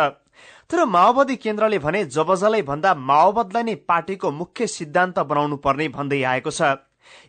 तर 0.71 0.85
माओवादी 0.89 1.37
केन्द्रले 1.37 1.79
भने 1.79 2.05
जबजलाई 2.15 2.63
भन्दा 2.63 2.95
माओवादलाई 3.03 3.63
नै 3.63 3.75
पार्टीको 3.85 4.31
मुख्य 4.33 4.67
सिद्धान्त 4.69 5.19
बनाउनु 5.29 5.57
पर्ने 5.61 5.89
भन्दै 5.91 6.23
आएको 6.25 6.51
छ। 6.51 6.81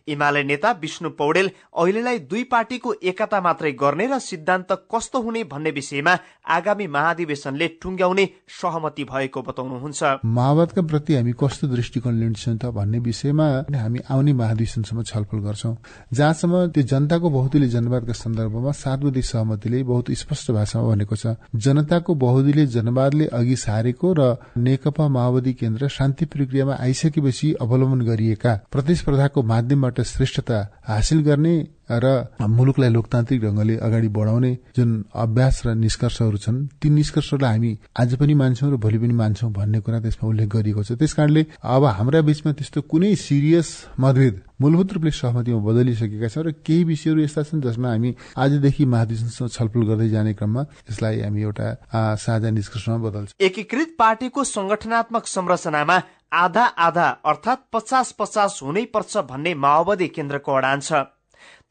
एमाले 0.08 0.42
नेता 0.44 0.70
विष्णु 0.80 1.10
पौडेल 1.18 1.50
अहिलेलाई 1.74 2.18
दुई 2.30 2.42
पार्टीको 2.46 2.92
एकता 3.02 3.40
मात्रै 3.40 3.72
गर्ने 3.72 4.06
र 4.06 4.18
सिद्धान्त 4.20 4.72
कस्तो 4.92 5.20
हुने 5.22 5.44
भन्ने 5.52 5.70
विषयमा 5.72 6.14
आगामी 6.46 6.86
महाधिवेशनले 6.86 7.68
टुङ्ग्याउने 7.82 8.24
सहमति 8.60 9.04
भएको 9.04 9.42
बताउनुहुन्छ। 9.42 10.02
माओवादका 10.38 10.82
प्रति 10.84 11.14
हामी 11.14 11.32
कस्तो 11.40 11.68
दृष्टिकोण 11.68 12.14
लिन्छौँ 12.20 12.56
त 12.56 12.72
भन्ने 12.76 12.98
विषयमा 13.00 13.46
हामी 13.74 13.98
आउने 14.06 14.32
महाधिवेशनसम्म 14.34 15.02
छलफल 15.04 15.38
गर्छौं। 15.46 15.74
जहाँसम्म 16.12 16.66
त्यो 16.74 16.82
जनताको 16.84 17.30
बहुदलीय 17.30 17.68
जनवादका 17.70 18.12
सन्दर्भमा 18.14 18.72
सार्वधिक 18.74 19.24
सहमतिले 19.24 19.82
बहुत 19.84 20.10
स्पष्ट 20.20 20.50
भाषामा 20.50 20.88
भनेको 20.90 21.16
छ 21.16 21.34
जनताको 21.64 22.14
बहुदलीय 22.26 22.66
जनवादले 22.76 23.26
अघि 23.32 23.56
सारेको 23.56 24.12
र 24.18 24.28
नेकपा 24.58 25.08
माओवादी 25.08 25.52
केन्द्र 25.54 25.88
शान्ति 25.88 26.24
प्रक्रियामा 26.28 26.76
आइसकेपछि 26.80 27.52
अवलम्बन 27.62 28.00
गरिएका 28.04 28.54
प्रतिस्पर्धाको 28.72 29.42
माध्यमबाट 29.44 29.93
श्रेष्ठता 30.02 30.58
हासिल 30.88 31.20
गर्ने 31.22 31.54
र 31.84 32.06
मुलुकलाई 32.40 32.90
लोकतान्त्रिक 32.90 33.40
ढंगले 33.42 33.76
अगाडि 33.76 34.08
बढाउने 34.08 34.52
जुन 34.76 34.90
अभ्यास 35.14 35.62
र 35.66 35.74
निष्कर्षहरू 35.76 36.36
छन् 36.36 36.66
ती 36.80 36.90
निष्कर्षलाई 36.90 37.50
हामी 37.50 37.78
आज 38.00 38.14
पनि 38.16 38.34
मान्छौँ 38.34 38.72
र 38.72 38.76
भोलि 38.80 38.98
पनि 38.98 39.12
मान्छौँ 39.12 39.52
भन्ने 39.52 39.80
कुरा 39.84 40.00
त्यसमा 40.00 40.28
उल्लेख 40.28 40.48
गरिएको 40.48 40.82
छ। 40.82 40.92
त्यसकारणले 40.96 41.42
अब 41.60 41.84
हाम्रा 41.84 42.20
बीचमा 42.24 42.52
त्यस्तो 42.56 42.80
कुनै 42.88 43.14
सिरियस 43.14 43.68
मतभेद 44.00 44.40
मूलभूत 44.60 44.92
रूपले 44.92 45.10
सहमतिमा 45.12 45.60
बदलिसकेका 45.60 46.28
छौँ 46.32 46.44
र 46.44 46.50
केही 46.64 46.84
विषयहरू 46.88 47.20
यस्ता 47.20 47.42
छन् 47.52 47.60
जसमा 47.60 47.88
हामी 47.90 48.10
आजदेखि 48.32 48.84
महाधिवेशनसँग 48.84 49.48
छलफल 49.52 49.82
गर्दै 49.84 50.08
जाने 50.08 50.32
क्रममा 50.40 50.62
यसलाई 50.88 51.20
हामी 51.20 51.40
एउटा 51.42 51.68
साझा 52.16 52.50
निष्कर्षमा 52.50 52.96
बदल्छौँ। 53.04 53.36
एकीकृत 53.44 53.94
पार्टीको 53.98 54.40
संगठनात्मक 54.40 55.24
संरचनामा 55.26 55.96
आधा 56.34 56.64
आधा 56.84 57.08
अर्थात 57.24 57.60
पचास 57.72 58.10
पचास 58.18 58.58
हुनै 58.62 58.84
पर्छ 58.94 59.22
भन्ने 59.28 59.52
माओवादी 59.64 60.08
केन्द्रको 60.08 60.52
अडान 60.52 60.80
छ। 60.80 61.02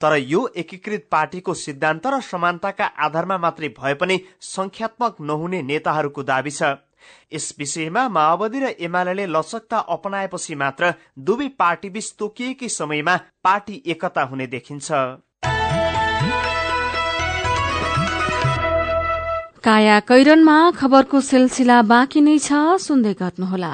तर 0.02 0.16
यो 0.26 0.42
एकीकृत 0.56 1.08
पार्टीको 1.12 1.54
सिद्धान्त 1.56 2.08
र 2.08 2.20
समानताका 2.22 2.86
आधारमा 3.06 3.38
मात्रै 3.40 3.70
भए 3.78 3.94
पनि 4.02 4.18
संख्यात्मक 4.42 5.22
नहुने 5.22 5.62
नेताहरूको 5.64 6.24
दावी 6.24 6.52
छ। 6.52 6.72
यस 7.34 7.48
विषयमा 7.60 8.08
माओवादी 8.10 8.60
र 8.60 8.66
एमाले 8.80 9.26
लचकता 9.28 9.78
अपनाएपछि 9.96 10.56
मात्र 10.56 10.94
दुवै 11.20 11.48
पार्टीबीच 11.60 12.08
तोकिएकै 12.20 12.70
समयमा 12.72 13.16
पार्टी 13.44 13.76
एकता 13.86 14.24
हुने 14.24 14.48
देखिन्छ। 14.48 14.88
काया 19.64 20.00
कैरनमा 20.08 20.60
खबरको 20.78 21.20
सिलसिला 21.24 21.82
बाँकी 21.88 22.22
नै 22.22 22.38
छ 22.40 22.80
सुन्दै 22.80 23.14
गर्नुहोला। 23.20 23.74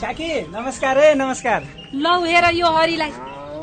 नमस्कार 0.00 0.98
नमस्कार। 1.14 1.64
लौ 1.94 2.12
हेर 2.24 2.44
यो 2.54 2.66
हरिलाई। 2.66 3.10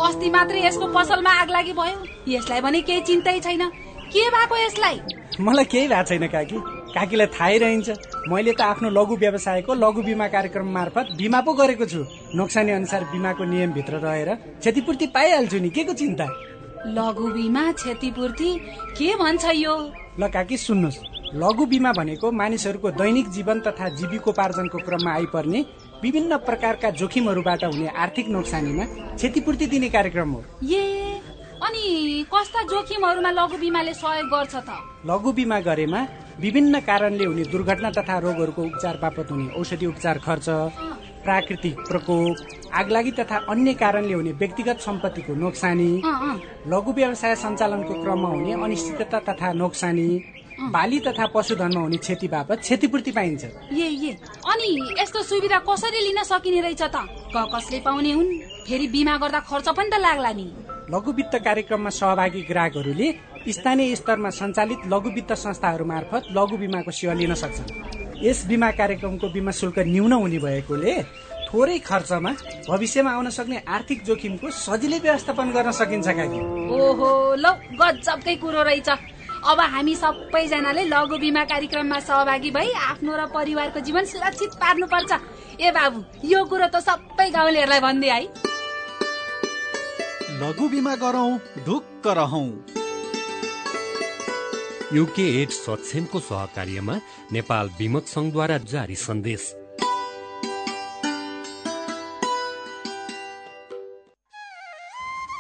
अस्ति 0.08 0.30
मात्रै 0.30 0.60
यसको 0.66 0.88
पसलमा 0.94 1.32
आग 1.42 1.50
लागि 1.50 1.74
भयो। 1.74 1.98
यसलाई 2.28 2.62
भने 2.62 2.82
केही 2.82 3.02
चिन्तै 3.02 3.40
छैन। 3.40 3.70
के 4.14 4.30
भएको 4.30 4.58
यसलाई? 4.58 5.00
मलाई 5.42 5.66
केही 5.66 5.88
भएको 5.88 6.04
छैन 6.04 6.28
काकी। 6.28 6.58
काकीलाई 6.94 7.28
थाहै 7.28 7.58
रहन्छ। 7.58 7.90
मैले 8.30 8.54
त 8.54 8.62
आफ्नो 8.62 8.90
लघु 8.90 9.16
व्यवसायको 9.18 9.74
लघु 9.74 10.02
बिमा 10.02 10.28
कार्यक्रम 10.28 10.70
मार्फत 10.70 11.18
बिमा 11.18 11.42
पो 11.42 11.54
गरेको 11.54 11.86
छु। 11.86 12.06
नोक्सानी 12.36 12.72
अनुसार 12.72 13.04
बिमाको 13.04 13.44
नियमभित्र 13.44 13.94
रहेर 13.98 14.30
क्षतिपूर्ति 14.62 15.08
पाइहाल्छु 15.08 15.58
नि। 15.58 15.70
के 15.70 15.84
को 15.84 15.94
चिन्ता? 15.94 16.26
लघु 16.86 17.34
बिमा 17.34 17.72
क्षतिपूर्ति? 17.72 18.50
के 18.94 19.16
भन्छ 19.16 19.46
यो? 19.58 19.76
ल 20.20 20.28
काकी 20.30 20.58
सुन्नुहोस्। 20.58 21.02
लघु 21.36 21.66
बिमा 21.66 21.92
भनेको 21.92 22.32
मानिसहरूको 22.32 22.92
दैनिक 22.92 23.28
जीवन 23.30 23.60
तथा 23.60 23.90
जीविकोपार्जनको 23.90 24.78
क्रममा 24.78 25.12
आइपर्ने 25.12 25.66
विभिन्न 26.04 26.38
प्रकारका 26.48 26.90
जोखिमहरूबाट 27.00 27.64
हुने 27.64 27.88
आर्थिक 28.04 28.28
नोक्सानीमा 28.30 28.86
क्षतिपूर्ति 29.16 29.66
दिने 29.68 29.90
कार्यक्रम 29.90 30.32
हो। 30.32 30.44
ए 30.64 30.84
अनि 31.68 31.84
कस्ता 32.34 32.62
जोखिमहरूमा 32.72 33.32
लघु 33.32 33.58
बिमाले 33.58 33.94
सहयोग 33.94 34.28
गर्छ 34.30 34.56
त? 34.56 34.70
लघु 35.10 35.32
बिमा 35.34 35.60
गरेमा 35.68 36.02
विभिन्न 36.40 36.80
कारणले 36.86 37.26
हुने 37.26 37.44
दुर्घटना 37.52 37.90
तथा 37.98 38.18
रोगहरूको 38.26 38.62
उपचार 38.64 38.98
बापत 39.02 39.32
हुने 39.32 39.48
औषधि 39.60 39.86
उपचार 39.86 40.18
खर्च 40.26 40.48
प्राकृतिक 41.26 41.76
प्रकोप 41.90 42.36
आगलागी 42.80 43.12
तथा 43.20 43.38
अन्य 43.50 43.74
कारणले 43.82 44.14
हुने 44.14 44.32
व्यक्तिगत 44.38 44.80
सम्पत्तिको 44.86 45.34
नोक्सानी 45.36 45.92
लघु 46.72 46.92
व्यवसाय 46.94 47.36
सञ्चालनको 47.44 47.94
क्रममा 48.04 48.30
हुने 48.30 48.54
अनिश्चितता 48.64 49.20
तथा 49.28 49.54
नोक्सानी 49.54 50.08
बाली 50.58 51.00
तथा 51.00 51.26
पशुधनमा 51.34 51.82
हुने 51.82 51.98
क्षति 51.98 52.28
बापत 52.28 52.60
क्षतिपूर्ति 52.60 53.12
पाइन्छ। 53.12 53.44
ए 53.46 53.88
ए 54.10 54.12
अनि 54.44 54.70
यस्तो 55.00 55.22
सुविधा 55.24 55.60
कसरी 55.70 56.00
लिन 56.02 56.24
सकिने 56.24 56.62
रहेछ 56.62 56.82
त? 56.82 56.98
कसले 57.30 57.80
पाउने 57.86 58.12
हुन्? 58.12 58.30
फेरि 58.66 58.88
बिमा 58.88 59.18
गर्दा 59.18 59.40
खर्च 59.46 59.68
पनि 59.70 59.90
त 59.90 60.02
लाग्ला 60.02 60.32
नि। 60.34 60.48
लघु 60.90 61.12
वित्त 61.14 61.36
कार्यक्रममा 61.46 61.90
सहभागी 61.92 62.42
ग्राहकहरूले 62.50 63.08
स्थानीय 63.48 63.96
स्तरमा 63.96 64.30
सञ्चालित 64.30 64.82
लघु 64.90 65.10
वित्त 65.14 65.34
संस्थाहरू 65.38 65.86
मार्फत 65.86 66.34
लघु 66.34 66.58
बिमाको 66.58 66.92
सेवा 66.92 67.14
लिन 67.14 67.34
सक्छन्। 67.38 68.26
यस 68.26 68.46
बिमा 68.50 68.72
कार्यक्रमको 68.74 69.28
बिमा 69.30 69.52
शुल्क 69.52 69.80
न्यून 69.88 70.14
हुने 70.14 70.40
भएकोले 70.42 70.94
थोरै 71.48 71.78
खर्चमा 71.80 72.32
भविष्यमा 72.68 73.12
आउन 73.12 73.30
सक्ने 73.30 73.58
आर्थिक 73.68 74.04
जोखिमको 74.04 74.50
सजिलै 74.52 75.00
व्यवस्थापन 75.06 75.52
गर्न 75.54 75.72
सकिन्छ 75.72 76.08
काकी। 76.18 76.40
ओहो 76.76 77.10
लौ 77.38 77.54
गजबकै 77.78 78.36
कुरो 78.42 78.64
रहेछ। 78.64 78.90
अब 79.48 79.60
हामी 79.62 79.96
सबैजनाले 79.96 80.84
लघु 80.86 81.18
बिमा 81.18 81.44
कार्यक्रममा 81.46 82.00
सहभागी 82.00 82.50
भई 82.52 82.72
आफ्नो 82.84 83.16
र 83.16 83.26
परिवारको 83.32 83.80
जीवन 83.80 84.06
सुरक्षित 84.06 84.52
पार्नुपर्छ। 84.60 85.12
ए 85.62 85.72
बाबु 85.72 86.04
यो 86.28 86.44
कुरो 86.46 86.68
त 86.68 86.84
सबै 86.84 87.30
गाउँलेहरूलाई 87.32 87.80
भनिदिए 87.80 88.12
है। 88.12 88.24
लघु 90.42 90.68
बिमा 90.70 90.96
गरौँ 90.96 91.40
ढुक्क 91.66 92.08
रहौँ। 92.20 92.50
युके 94.94 95.26
एड 95.42 95.50
सक्षमको 95.52 96.20
सहकार्यमा 96.20 96.96
नेपाल 97.32 97.70
विमक 97.80 98.06
संघद्वारा 98.08 98.58
जारी 98.68 98.96
सन्देश। 98.98 99.44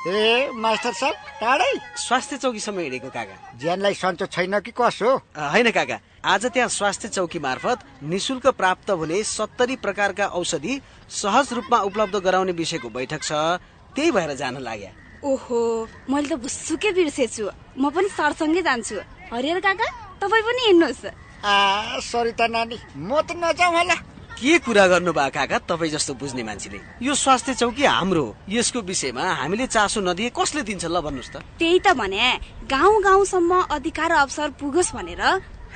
ए 0.07 0.51
मास्टर 0.55 0.93
साहब 0.93 1.15
टाढै? 1.41 1.71
स्वास्थ्य 1.99 2.37
चौकीसम्म 2.39 2.79
हिँडेको 2.79 3.09
काका। 3.11 3.35
ज्यानलाई 3.59 3.93
सन्चो 3.93 4.25
छैन 4.31 4.59
कि 4.63 4.71
कसो? 4.71 5.09
होइन 5.35 5.71
काका 5.71 5.99
आज 6.23 6.45
त्यहाँ 6.47 6.69
स्वास्थ्य 6.71 7.07
चौकी 7.11 7.39
मार्फत 7.39 7.79
निशुल्क 8.07 8.47
प्राप्त 8.55 8.89
हुने 8.89 9.23
सत्तरी 9.23 9.75
प्रकारका 9.83 10.25
औषधि 10.39 10.79
सहज 11.11 11.53
रूपमा 11.53 11.79
उपलब्ध 11.91 12.15
गराउने 12.23 12.51
विषयको 12.55 12.89
बैठक 12.89 13.21
छ 13.23 13.59
त्यही 13.95 14.11
भएर 14.11 14.31
जान 14.39 14.57
लाग्यो। 14.63 14.91
ओहो 15.27 15.59
मैले 16.07 16.27
त 16.31 16.39
भुसुकै 16.39 16.91
बिर्सेछु। 16.95 17.51
म 17.75 17.91
पनि 17.91 18.07
सरसँगै 18.07 18.61
जान्छु। 18.63 18.95
हरिहर 19.27 19.59
काका 19.59 19.87
तपाईँ 20.23 20.43
पनि 20.47 20.61
हिँड्नुहोस्। 20.67 21.03
आ 21.43 21.99
सरिता 21.99 22.47
नानी 22.47 22.77
म 22.95 23.11
त 23.27 23.35
नजाउँ 23.35 23.75
होला। 23.75 23.95
के 24.37 24.57
कुरा 24.61 24.85
गर्नुभयो 24.87 25.29
काका 25.33 25.57
तपाईँ 25.65 25.91
जस्तो 25.91 26.13
बुझ्ने 26.13 26.43
मान्छेले? 26.45 26.79
यो 27.01 27.13
स्वास्थ्य 27.15 27.53
चौकी 27.57 27.83
हाम्रो 27.83 28.23
हो। 28.23 28.35
यसको 28.49 28.81
विषयमा 28.85 29.23
हामीले 29.33 29.65
चासो 29.65 30.01
नदिए 30.01 30.29
कसले 30.29 30.61
दिन्छ 30.61 30.85
ल 30.85 31.01
भन्नुहोस् 31.01 31.33
त। 31.33 31.41
त्यही 31.57 31.79
त 31.81 31.97
भने 31.97 32.21
गाउँ 32.69 33.01
गाउँसम्म 33.01 33.51
अधिकार 33.73 34.11
अवसर 34.11 34.49
पुगोस् 34.61 34.93
भनेर 34.93 35.21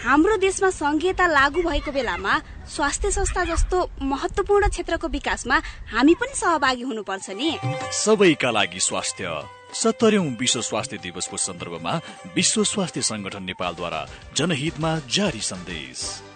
हाम्रो 0.06 0.38
देशमा 0.38 0.70
संघीयता 0.70 1.26
लागू 1.28 1.62
भएको 1.62 1.92
बेलामा 1.92 2.34
स्वास्थ्य 2.70 3.12
संस्था 3.12 3.44
जस्तो 3.50 3.78
महत्वपूर्ण 4.02 4.70
क्षेत्रको 4.70 5.08
विकासमा 5.10 5.58
हामी 5.94 6.14
पनि 6.22 6.34
सहभागी 6.38 6.84
हुनुपर्छ 6.86 7.30
नि। 7.34 7.58
सबैका 7.90 8.50
लागि 8.52 8.80
स्वास्थ्य। 8.80 9.26
सत्तरौं 9.74 10.28
विश्व 10.38 10.62
स्वास्थ्य 10.62 10.98
दिवसको 10.98 11.38
सन्दर्भमा 11.38 11.94
विश्व 12.36 12.64
स्वास्थ्य 12.64 13.02
संगठन 13.02 13.44
नेपालद्वारा 13.44 14.02
जनहितमा 14.38 14.92
जारी 15.10 15.42
सन्देश। 15.42 16.31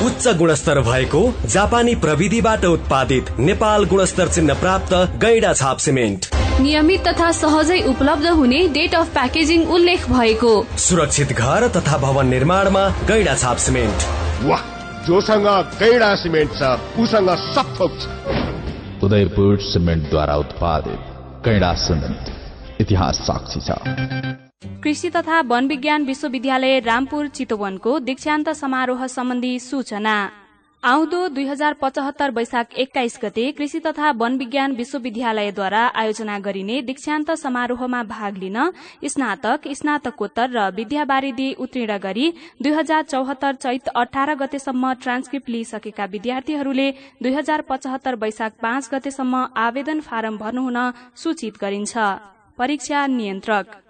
उच्च 0.00 0.26
गुणस्तर 0.36 0.78
भएको 0.80 1.20
जापानी 1.46 1.94
प्रविधिबाट 2.02 2.64
उत्पादित 2.64 3.30
नेपाल 3.40 3.84
गुणस्तर 3.84 4.28
चिन्ह 4.28 4.54
प्राप्त 4.60 4.94
गैडा 5.20 5.52
छाप 5.52 5.78
सिमेन्ट। 5.78 6.26
नियमित 6.60 7.06
तथा 7.08 7.30
सहजै 7.32 7.80
उपलब्ध 7.90 8.26
हुने 8.38 8.60
डेट 8.68 8.94
अफ 8.94 9.12
प्याकेजिङ 9.12 9.66
उल्लेख 9.76 10.08
भएको। 10.10 10.52
सुरक्षित 10.78 11.32
घर 11.34 11.68
तथा 11.76 11.98
भवन 11.98 12.26
निर्माणमा 12.28 12.88
गैडा 13.08 13.34
छाप 13.36 13.56
सिमेन्ट। 13.66 14.08
वाह 14.44 14.62
जोसँग 15.06 15.48
गैडा 15.78 16.14
सिमेन्ट 16.16 16.50
छ 16.52 16.74
उसँग 17.00 17.30
सब 17.54 17.76
थोक 17.78 18.00
छ। 18.00 19.04
उदयपुर 19.04 19.56
सिमेन्टद्वारा 19.62 20.36
उत्पादित 20.36 21.00
गैडा 21.44 21.72
सिमेन्ट 21.88 22.80
इतिहास 22.80 23.26
साक्षी 23.28 23.60
छ। 23.60 24.49
कृषि 24.62 25.08
तथा 25.10 25.40
वन 25.40 25.66
विज्ञान 25.68 26.04
विश्वविद्यालय 26.04 26.78
रामपुर 26.80 27.26
चितवनको 27.28 27.98
दीक्षान्त 27.98 28.48
समारोह 28.50 29.06
सम्बन्धी 29.06 29.58
सूचना। 29.58 30.14
आउँदो 30.82 31.28
दुई 31.28 31.44
हजार 31.44 31.74
पचहत्तर 31.74 32.30
वैशाख 32.30 32.74
एक्काइस 32.74 33.18
गते 33.22 33.50
कृषि 33.52 33.80
तथा 33.80 34.10
वन 34.10 34.36
विज्ञान 34.38 34.74
विश्वविद्यालयद्वारा 34.76 35.84
आयोजना 35.94 36.38
गरिने 36.38 36.80
दीक्षान्त 36.82 37.30
समारोहमा 37.34 38.02
भाग 38.04 38.36
लिन 38.36 38.58
स्नातक 39.06 39.68
स्नातकोत्तर 39.72 40.48
र 40.50 40.70
विद्यावारिधि 40.76 41.52
उत्तीर्ण 41.58 41.98
गरी 41.98 42.32
दुई 42.62 42.72
हजार 42.72 43.02
चौहत्तर 43.02 43.54
चैत 43.56 43.88
अठार 43.96 44.34
गतेसम्म 44.36 44.92
ट्रान्सक्रिप्ट 45.02 45.48
लिइसकेका 45.48 46.04
विद्यार्थीहरूले 46.06 46.90
दुई 47.22 47.32
हजार 47.34 47.60
पचहत्तर 47.68 48.14
वैशाख 48.16 48.58
पाँच 48.62 48.88
गतेसम्म 48.94 49.46
आवेदन 49.58 50.00
फारम 50.00 50.38
भर्नुहुन 50.38 50.90
सूचित 51.16 51.60
गरिन्छ। 51.60 51.96
परीक्षा 52.58 53.06
नियन्त्रक। 53.08 53.80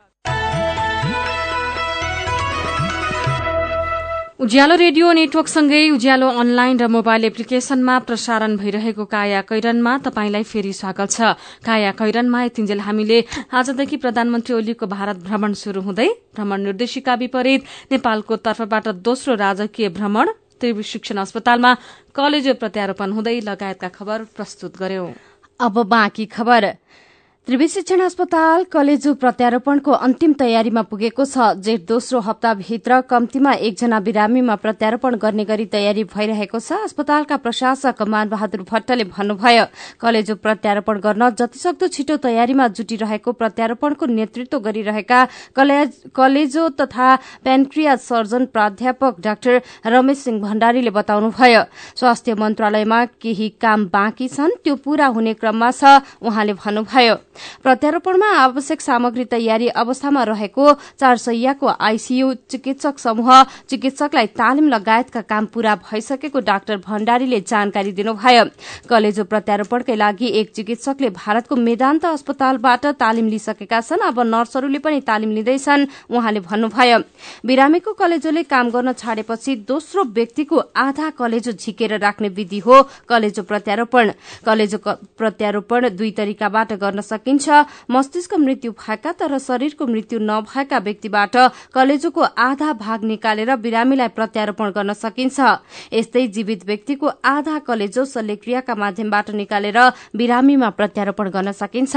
उज्यालो 4.41 4.75
रेडियो 4.81 5.07
नेटवर्कसँगै 5.13 5.81
उज्यालो 5.93 6.29
अनलाइन 6.41 6.79
र 6.81 6.87
मोबाइल 6.89 7.25
एप्लिकेशनमा 7.25 7.97
प्रसारण 8.09 8.57
भइरहेको 8.57 9.05
काया 9.05 9.41
कैरनमा 9.45 9.93
तपाईंलाई 10.01 10.45
फेरि 10.49 10.73
स्वागत 10.73 11.11
छ। 11.13 11.37
काया 11.61 11.91
कैरनमा 12.01 12.41
यतिन्जेल 12.45 12.81
हामीले 12.81 13.19
आजदेखि 13.53 13.97
प्रधानमन्त्री 14.01 14.55
ओलीको 14.57 14.87
भारत 14.89 15.21
भ्रमण 15.29 15.53
शुरू 15.61 15.81
हुँदै 15.85 16.09
भ्रमण 16.33 16.65
निर्देशिका 16.65 17.15
विपरीत 17.21 17.93
नेपालको 17.93 18.37
तर्फबाट 18.41 18.89
दोस्रो 19.05 19.35
राजकीय 19.45 19.89
भ्रमण 20.01 20.33
त्रिवी 20.57 20.83
शिक्षण 20.89 21.21
अस्पतालमा 21.21 21.75
कलेज 22.17 22.49
प्रत्यारोपण 22.57 23.13
हुँदै 23.13 23.39
लगायतका 23.45 23.89
खबर 23.93 24.25
प्रस्तुत 24.37 24.73
गर्यौं। 24.81 25.13
त्रिवी 27.47 27.67
शिक्षण 27.69 28.01
अस्पताल 28.01 28.63
कलेजो 28.73 29.13
प्रत्यारोपणको 29.21 29.93
अन्तिम 30.07 30.33
तयारीमा 30.41 30.83
पुगेको 30.87 31.25
छ 31.27 31.47
जेठ 31.67 31.81
दोस्रो 31.89 32.19
हप्ताभित्र 32.23 33.01
कम्तीमा 33.11 33.53
एकजना 33.67 33.99
बिरामीमा 34.07 34.55
प्रत्यारोपण 34.55 35.15
गर्ने 35.23 35.45
गरी 35.45 35.65
तयारी 35.73 36.05
भइरहेको 36.13 36.59
छ। 36.59 36.79
अस्पतालका 36.85 37.37
प्रशासक 37.43 38.03
मान 38.07 38.29
बहादुर 38.29 38.63
भट्टले 38.71 39.05
भन्नुभयो 39.11 39.65
कलेजो 39.99 40.35
प्रत्यारोपण 40.37 41.01
गर्न 41.01 41.31
जतिसक्दो 41.41 41.89
छिटो 41.89 42.17
तयारीमा 42.23 42.67
जुटिरहेको 42.77 43.33
प्रत्यारोपणको 43.33 44.07
नेतृत्व 44.07 44.59
गरिरहेका 44.61 45.21
कलेजो 46.15 46.69
तथा 46.77 47.09
पेन्क्रिया 47.43 47.97
सर्जन 48.07 48.47
प्राध्यापक 48.55 49.21
डाक्टर 49.27 49.61
रमेश 49.89 50.19
सिंह 50.19 50.39
भण्डारीले 50.45 50.91
बताउनुभयो 51.01 51.65
स्वास्थ्य 51.97 52.35
मन्त्रालयमा 52.45 53.05
केही 53.19 53.49
काम 53.59 53.89
बाँकी 53.91 54.29
छन् 54.29 54.57
त्यो 54.63 54.77
पूरा 54.87 55.07
हुने 55.19 55.35
क्रममा 55.43 55.71
छ 55.73 55.99
उहाँले 56.23 56.55
भन्नुभयो। 56.63 57.19
प्रत्यारोपणमा 57.63 58.29
आवश्यक 58.39 58.81
सामग्री 58.81 59.25
तयारी 59.27 59.69
अवस्थामा 59.77 60.23
रहेको 60.25 60.73
चार 61.01 61.17
सयको 61.19 61.67
आईसीयू 61.71 62.33
चिकित्सक 62.51 62.99
समूह 62.99 63.31
चिकित्सकलाई 63.71 64.27
तालिम 64.35 64.69
लगायतका 64.69 65.21
काम 65.23 65.47
पूरा 65.47 65.75
भइसकेको 65.83 66.41
डाक्टर 66.41 66.77
भण्डारीले 66.87 67.41
जानकारी 67.47 67.93
दिनुभयो। 67.93 68.45
कलेजो 68.89 69.25
प्रत्यारोपणकै 69.25 69.97
लागि 69.97 70.29
एक 70.41 70.53
चिकित्सकले 70.53 71.11
भारतको 71.11 71.57
मेदान्त 71.59 72.05
अस्पतालबाट 72.07 72.87
तालिम 72.99 73.29
लिइसकेका 73.29 73.81
छन्। 73.81 74.03
अब 74.03 74.21
नर्सहरूले 74.27 74.79
पनि 74.79 75.01
तालिम 75.01 75.31
लिँदैछन् 75.31 75.87
उहाँले 76.11 76.41
भन्नुभयो। 76.41 76.99
बिरामीको 77.47 77.93
कलेजोले 77.93 78.43
काम 78.43 78.71
गर्न 78.71 78.93
छाडेपछि 78.93 79.55
दोस्रो 79.69 80.03
व्यक्तिको 80.11 80.57
आधा 80.77 81.11
कलेजो 81.19 81.53
झिकेर 81.53 81.99
राख्ने 81.99 82.29
विधि 82.31 82.59
हो 82.59 82.83
कलेजो 83.09 83.43
प्रत्यारोपण। 83.43 84.11
कलेजो 84.45 84.79
प्रत्यारोपण 85.19 85.89
दुई 85.97 86.11
तरिकाबाट 86.11 86.73
गर्न 86.75 87.01
सकिन्छ। 87.03 87.30
मस्तिष्क 87.91 88.35
मृत्यु 88.37 88.73
भएका 88.73 89.13
तर 89.13 89.37
शरीरको 89.41 89.87
मृत्यु 89.87 90.19
नभएका 90.21 90.79
व्यक्तिबाट 90.81 91.37
कलेजोको 91.75 92.23
आधा 92.41 92.73
भाग 92.77 93.05
निकालेर 93.05 93.55
बिरामीलाई 93.59 94.09
प्रत्यारोपण 94.11 94.71
गर्न 94.71 94.93
सकिन्छ। 94.95 95.41
यस्तै 95.93 96.27
जीवित 96.29 96.65
व्यक्तिको 96.67 97.11
आधा 97.27 97.59
कलेजो 97.61 98.05
शल्यक्रियाका 98.07 98.75
माध्यमबाट 98.75 99.31
निकालेर 99.33 99.79
बिरामीमा 100.17 100.71
प्रत्यारोपण 100.79 101.29
गर्न 101.31 101.53
सकिन्छ। 101.53 101.97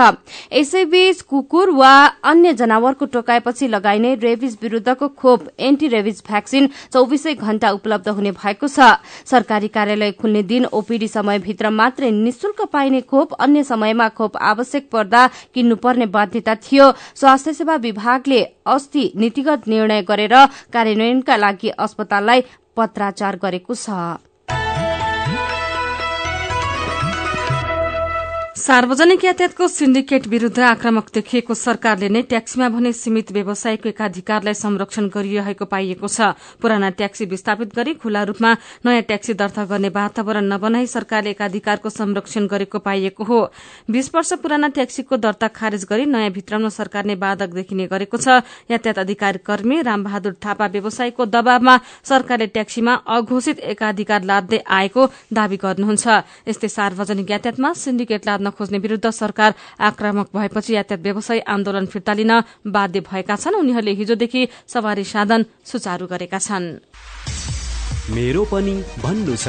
यसैबीच 0.54 1.22
कुकुर 1.24 1.69
वा 1.72 1.93
अन्य 2.24 2.54
जनावरको 2.54 3.06
टोकाएपछि 3.13 3.67
लगाइने 3.67 4.13
रेबिज 4.24 4.58
विरूद्धको 4.63 5.08
खोप 5.15 5.48
एन्टी 5.60 5.88
रेबिज 5.88 6.22
भ्याक्सिन 6.28 6.69
चौविसै 6.93 7.34
घण्टा 7.36 7.72
उपलब्ध 7.72 8.10
हुने 8.10 8.32
भएको 8.34 8.67
छ। 8.67 8.80
सरकारी 9.26 9.67
कार्यालय 9.69 10.12
खुल्ने 10.13 10.43
दिन 10.43 10.65
ओपीडी 10.74 11.08
समयभित्र 11.10 11.69
मात्रै 11.72 12.12
निशुल्क 12.13 12.62
पाइने 12.74 13.02
खोप 13.04 13.34
अन्य 13.39 13.63
समयमा 13.63 14.08
खोप 14.10 14.38
आवश्यक 14.43 14.89
पर्दा 14.91 15.12
किन्नुपर्ने 15.54 16.06
बाध्यता 16.06 16.56
थियो। 16.56 16.91
स्वास्थ्य 17.15 17.54
सेवा 17.54 17.76
विभागले 17.76 18.41
अस्ति 18.65 19.04
नीतिगत 19.15 19.67
निर्णय 19.67 20.02
गरेर 20.02 20.36
कार्यान्वयनका 20.73 21.36
लागि 21.36 21.69
अस्पताललाई 21.69 22.41
पत्राचार 22.78 23.36
गरेको 23.38 23.73
छ। 23.76 23.89
सार्वजनिक 28.63 29.23
यातायातको 29.26 29.67
सिन्डिकेट 29.67 30.28
विरूद्ध 30.32 30.60
आक्रामक 30.63 31.08
देखिएको 31.13 31.54
सरकारले 31.54 32.08
नै 32.10 32.21
ट्याक्सीमा 32.23 32.67
भने 32.71 32.91
सीमित 32.95 33.32
व्यवसायको 33.36 33.89
एकाधिकारलाई 33.89 34.54
संरक्षण 34.56 35.08
गरिरहेको 35.12 35.65
पाइएको 35.67 36.08
छ। 36.08 36.32
पुराना 36.63 36.89
ट्याक्सी 36.95 37.26
विस्थापित 37.28 37.76
गरी 37.76 37.93
खुल्ला 37.99 38.21
रूपमा 38.23 38.52
नयाँ 38.86 39.02
ट्याक्सी 39.04 39.34
दर्ता 39.36 39.65
गर्ने 39.67 39.89
वातावरण 39.91 40.47
नबनाई 40.47 40.88
सरकारले 40.88 41.30
एकाधिकारको 41.36 41.89
संरक्षण 41.89 42.47
गरेको 42.47 42.80
पाइएको 42.80 43.23
हो। 43.23 43.39
बीस 43.91 44.12
वर्ष 44.15 44.32
पुराना 44.39 44.67
ट्याक्सीको 44.71 45.17
दर्ता 45.17 45.47
खारेज 45.52 45.84
गरी 45.84 46.06
नयाँ 46.08 46.32
भित्राउन 46.32 46.69
सरकारले 46.71 47.15
बाधक 47.19 47.52
देखिने 47.60 47.88
गरेको 47.91 48.17
छ। 48.17 48.39
यातायात 48.71 49.04
अधिकारी 49.04 49.43
कर्मी 49.43 49.82
रामबहादुर 49.82 50.39
थापा 50.39 50.67
व्यवसायको 50.71 51.26
दबावमा 51.28 51.76
सरकारले 52.08 52.47
ट्याक्सीमा 52.56 52.95
अघोषित 53.12 53.60
एकाधिकार 53.76 54.23
लाद्दै 54.23 54.63
आएको 54.71 55.02
दावी 55.36 55.58
गर्नुहुन्छ। 55.60 56.08
यस्तै 56.47 56.71
सार्वजनिक 56.71 57.28
यातायातमा 57.30 57.73
सिन्डिकेट 57.76 58.26
लाद्न 58.26 58.52
खोज्ने 58.54 58.78
विरूद्ध 58.80 59.10
सरकार 59.12 59.54
आक्रामक 59.82 60.28
भएपछि 60.36 60.74
यातायात 60.74 61.04
व्यवसायी 61.04 61.39
आन्दोलन 61.48 61.86
फिर्ता 61.86 62.13
लिन 62.13 62.34
बाध्य 62.68 63.00
भएका 63.12 63.36
छन्। 63.36 63.56
उनीहरूले 63.56 63.94
हिजोदेखि 63.94 64.48
सवारी 64.68 65.04
साधन 65.04 65.46
सुचारू 65.66 66.08
गरेका 66.08 66.39
छन्। 66.39 66.66
मेरो 68.16 68.44
पनि 68.52 68.76
भन्नु 69.04 69.36
छ। 69.36 69.48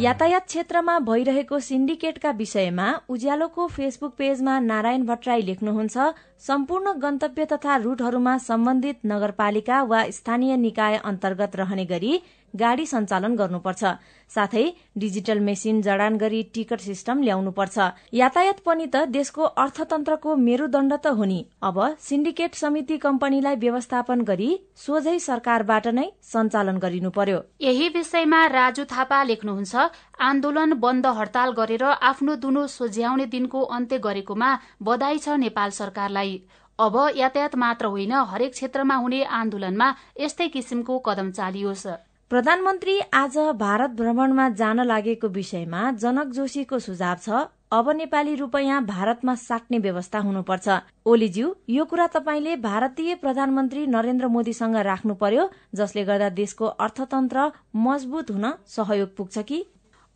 यातायात 0.00 0.44
क्षेत्रमा 0.46 0.98
भइरहेको 1.04 1.58
सिन्डिकेटका 1.60 2.30
विषयमा 2.32 2.86
उज्यालोको 3.08 3.66
फेसबुक 3.68 4.12
पेजमा 4.18 4.58
नारायण 4.60 5.02
भट्टराई 5.04 5.42
लेख्नुहुन्छ 5.42 5.96
सम्पूर्ण 6.40 6.92
गन्तव्य 7.02 7.44
तथा 7.44 7.76
रूटहरूमा 7.76 8.36
सम्बन्धित 8.40 8.98
नगरपालिका 9.06 9.82
वा 9.82 10.00
स्थानीय 10.08 10.56
निकाय 10.56 10.96
अन्तर्गत 11.04 11.56
रहने 11.56 11.84
गरी 11.84 12.12
गाड़ी 12.54 12.86
सञ्चालन 12.86 13.36
गर्नुपर्छ। 13.36 13.82
साथै 14.30 14.64
डिजिटल 14.98 15.40
मेसिन 15.40 15.80
जडान 15.82 16.16
गरी 16.16 16.42
टिकट 16.54 16.80
सिस्टम 16.80 17.22
ल्याउनुपर्छ। 17.22 17.78
यातायात 18.14 18.60
पनि 18.66 18.86
त 18.86 19.04
देशको 19.10 19.42
अर्थतन्त्रको 19.62 20.36
मेरूदण्ड 20.38 20.92
त 20.94 21.14
हो 21.18 21.24
नि 21.24 21.38
अब 21.62 21.78
सिन्डिकेट 22.00 22.54
समिति 22.54 22.98
कम्पनीलाई 22.98 23.56
व्यवस्थापन 23.56 24.20
गरी 24.30 24.50
सोझै 24.76 25.18
सरकारबाट 25.20 25.86
नै 25.92 26.06
सञ्चालन 26.26 26.78
गरिनु 26.78 27.10
पर्यो 27.10 27.40
यही 27.60 27.88
विषयमा 27.90 28.40
राजु 28.50 28.84
थापा 28.92 29.22
लेख्नुहुन्छ 29.24 29.88
आन्दोलन 30.28 30.78
बन्द 30.80 31.06
हड़ताल 31.18 31.52
गरेर 31.58 31.84
आफ्नो 32.04 32.36
दुनो 32.42 32.66
सोझ्याउने 32.68 33.26
दिनको 33.28 33.62
अन्त्य 33.76 33.98
गरेकोमा 34.00 34.50
बधाई 34.82 35.18
छ 35.18 35.36
नेपाल 35.40 35.70
सरकारलाई। 35.72 36.34
अब 36.78 36.94
यातायात 37.16 37.54
मात्र 37.56 37.86
होइन 37.86 38.12
हरेक 38.28 38.52
क्षेत्रमा 38.52 38.94
हुने 38.96 39.22
आन्दोलनमा 39.38 39.88
यस्तै 40.20 40.46
किसिमको 40.48 40.98
कदम 41.06 41.30
चालियोस्। 41.32 41.86
प्रधानमन्त्री 42.30 42.92
आज 43.12 43.36
भारत 43.58 43.90
भ्रमणमा 43.90 44.48
जान 44.48 44.80
लागेको 44.80 45.28
विषयमा 45.28 45.80
जनक 45.92 46.26
जोशीको 46.32 46.78
सुझाव 46.78 47.16
छ। 47.22 47.40
अब 47.72 47.90
नेपाली 47.90 48.34
रूपैयाँ 48.34 48.84
भारतमा 48.86 49.34
साट्ने 49.34 49.78
व्यवस्था 49.78 50.18
हुनुपर्छ। 50.18 50.68
ओलीज्यू 51.06 51.54
यो 51.68 51.84
कुरा 51.84 52.06
तपाईँले 52.06 52.54
भारतीय 52.62 53.14
प्रधानमन्त्री 53.16 53.86
नरेन्द्र 53.86 54.28
मोदीसँग 54.28 54.76
राख्नु 54.76 55.14
पर्यो 55.14 55.50
जसले 55.74 56.04
गर्दा 56.04 56.28
देशको 56.38 56.66
अर्थतन्त्र 56.86 57.50
मजबुत 57.76 58.30
हुन 58.30 58.52
सहयोग 58.76 59.16
पुग्छ 59.16 59.38
कि? 59.38 59.64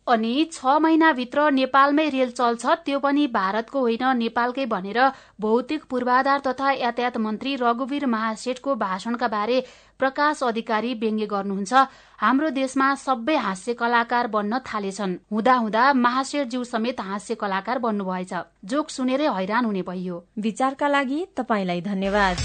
अनि 0.07 0.31
छ 0.53 0.73
महिनाभित्र 0.81 1.51
नेपालमै 1.51 2.07
रेल 2.09 2.31
चल्छ 2.31 2.65
त्यो 2.85 2.97
पनि 2.99 3.25
भारतको 3.27 3.79
होइन 3.79 4.03
नेपालकै 4.17 4.65
भनेर 4.65 4.99
भौतिक 5.41 5.83
पूर्वाधार 5.89 6.39
तथा 6.47 6.71
यातायात 6.71 7.17
मन्त्री 7.17 7.55
रघुवीर 7.55 8.05
महासेठको 8.05 8.75
भाषणका 8.75 9.27
बारे 9.27 9.57
प्रकाश 9.99 10.43
अधिकारी 10.43 10.93
व्यङ्ग्य 10.93 11.25
गर्नुहुन्छ। 11.25 11.73
हाम्रो 12.19 12.49
देशमा 12.49 12.93
सबै 12.95 13.35
हास्य 13.37 13.73
कलाकार 13.73 14.27
बन्न 14.27 14.59
थालेछन्। 14.67 15.17
हुँदा 15.31 15.55
हुँदा 15.55 15.83
महाशेठज्यू 15.95 16.63
समेत 16.63 17.01
हास्य 17.01 17.35
कलाकार 17.35 17.79
बन्नुभएछ। 17.79 18.33
जोक 18.65 18.89
सुनेरै 18.89 19.27
हैरान 19.31 19.65
हुने 19.65 19.81
भइयो 19.81 20.23
विचारका 20.39 20.87
लागि 20.87 21.19
तपाईँलाई 21.37 21.81
धन्यवाद। 21.81 22.37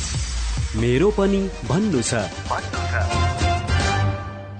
मेरो 0.81 1.11
पनि 1.11 1.43
भन्नु 1.69 2.03
छ। 2.03 3.40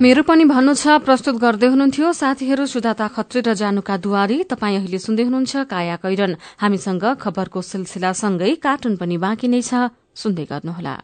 मेरो 0.01 0.23
पनि 0.25 0.45
भन्नु 0.49 0.73
छ 0.81 0.97
प्रस्तुत 1.05 1.37
गर्दै 1.37 1.69
हुनुहुन्थ्यो 1.77 2.09
साथीहरू 2.17 2.65
सुधाता 2.73 3.07
खत्री 3.13 3.41
र 3.45 3.53
जानुका 3.53 3.97
दुवारी 4.01 4.49
तपाईँ 4.49 4.77
अहिले 4.81 4.97
सुन्दै 4.97 5.25
हुनुहुन्छ 5.29 5.69
काया 5.69 5.97
कैरन। 6.01 6.33
हामीसँग 6.57 7.05
खबरको 7.21 7.61
सिलसिलासँगै 7.61 8.65
कार्टुन 8.65 8.97
पनि 8.97 9.17
बाँकी 9.21 9.49
नै 9.53 9.61
छ। 9.61 9.93
सुन्दै 10.17 10.45
गर्नुहोला। 10.49 10.95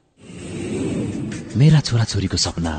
मेरा 1.61 1.80
छोराछोरीको 1.85 2.38
सपना 2.40 2.72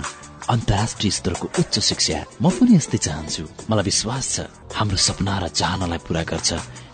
अन्तर्राष्ट्रिय 0.50 1.12
स्तरको 1.22 1.46
उच्च 1.54 1.76
शिक्षा। 1.86 2.18
म 2.42 2.50
पनि 2.50 2.82
यस्तै 2.82 2.98
चाहन्छु। 2.98 3.70
मलाई 3.70 3.86
विश्वास 3.86 4.26
छ 4.34 4.50
हाम्रो 4.74 4.98
सपना 4.98 5.34
र 5.38 5.46
चाहनालाई 5.54 6.02
पूरा 6.02 6.24
गर्छ। 6.26 6.50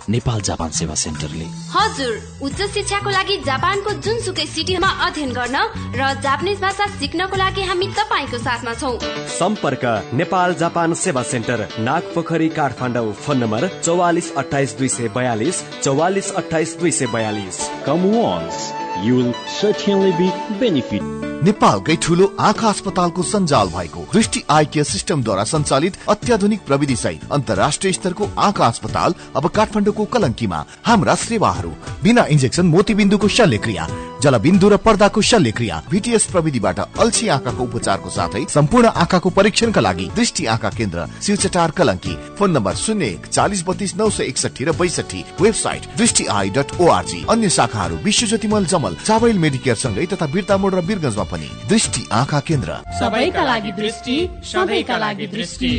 नेपाल 0.09 0.41
जापान 0.41 0.69
सेवा 0.71 0.95
सेन्टरले। 0.95 1.45
हजुर 1.71 2.13
उच्च 2.41 2.61
शिक्षाको 2.73 3.09
लागि 3.09 3.37
जापानको 3.45 3.91
जुनसुकै 4.03 4.45
सिटीमा 4.45 4.89
अध्ययन 5.07 5.31
गर्न 5.33 5.57
र 5.95 6.13
जापानिज 6.21 6.61
भाषा 6.61 6.87
सिक्नको 6.99 7.35
लागि 7.37 7.63
हामी 7.63 7.87
तपाईँको 7.99 8.37
साथमा 8.37 8.73
छौ। 8.73 8.91
सम्पर्क 9.37 9.85
नेपाल 10.13 10.55
जापान 10.61 10.93
सेवा 11.03 11.23
centre 11.23 11.67
Nagpokhari 11.79 12.49
Kathmandu 12.59 13.11
phone 13.23 13.37
number 13.37 13.67
चौवालिस 13.81 14.31
अठाइस 14.37 14.77
दुई 14.77 14.87
सय 14.89 15.07
बयालिस 15.15 15.63
चौवालिस 15.81 16.31
अठाइस 16.43 16.77
दुई 16.79 16.91
सय 16.91 17.07
बयालिस। 17.15 17.59
Come 17.85 18.09
once 18.13 18.71
you 19.03 19.15
will 19.15 19.33
certainly 19.51 20.11
be 20.19 20.27
benefit. 20.59 21.22
नेपालकै 21.41 21.95
ठुलो 22.03 22.25
आँखा 22.39 22.67
अस्पतालको 22.69 23.23
सञ्जाल 23.23 23.67
भएको 23.69 24.01
दृष्टि 24.13 24.43
आई 24.49 24.65
केयर 24.73 24.85
सिस्टमद्वारा 24.85 25.43
सञ्चालित 25.45 25.97
अत्याधुनिक 26.09 26.61
प्रविधि 26.67 26.95
सहित 26.95 27.31
अन्तर्राष्ट्रिय 27.31 27.93
स्तरको 27.93 28.29
आँखा 28.39 28.65
अस्पताल 28.67 29.15
अब 29.35 29.47
काठमाडौँको 29.49 30.05
कलङ्कीमा। 30.13 30.63
हाम्रा 30.85 31.15
सेवाहरू 31.25 31.71
बिना 32.03 32.25
इन्जेक्सन 32.29 32.65
मोतीबिन्दुको 32.67 33.27
शल्यक्रिया 33.37 33.87
जलबिन्दु 34.23 34.67
र 34.69 34.77
पर्दाको 34.79 35.21
शल्यक्रिया 35.21 35.81
भिटिएस 35.91 36.25
प्रविधिबाट 36.31 36.79
अल्छी 36.79 37.27
आँखाको 37.27 37.63
उपचारको 37.63 38.09
साथै 38.09 38.43
सम्पूर्ण 38.49 38.87
आँखाको 39.03 39.29
परीक्षणका 39.29 39.81
लागि 39.81 40.05
दृष्टि 40.15 40.45
आँखा 40.53 40.69
केन्द्र 40.77 41.05
शिवचटार 41.21 41.71
कलङ्की। 41.77 42.15
फोन 42.39 42.51
नम्बर 42.51 42.75
शून्य 42.75 43.05
एक 43.07 43.25
चालिस 43.27 43.63
बत्तीस 43.67 43.95
नौ 43.97 44.09
सय 44.09 44.23
एकसठी 44.25 44.63
र 44.63 44.71
बैसठी 44.79 45.23
वेबसाइट 45.41 45.87
दृष्टि 45.97 46.25
आई 46.37 46.49
डट 46.55 46.79
ओआरजी 46.79 47.25
अन्य 47.29 47.49
शाखाहरू 47.57 47.95
विश्व 48.03 48.27
ज्योतिमल 48.27 48.65
जमल 48.73 48.95
चावल 49.03 49.37
मेडिकेयर 49.43 49.75
सँगै 49.83 50.05
तथा 50.13 50.27
बिर्ता 50.33 50.57
मोड 50.57 50.75
र 50.75 50.81
बिरगंजमा 50.87 51.22
पनि 51.23 51.49
दृष्टि 51.69 52.07
आँखा 52.12 52.39
केन्द्र। 52.39 52.77
सबैका 52.99 53.43
लागि 53.43 53.71
दृष्टि 53.71 54.29
सबैका 54.43 54.97
लागि 54.97 55.27
दृष्टि। 55.27 55.73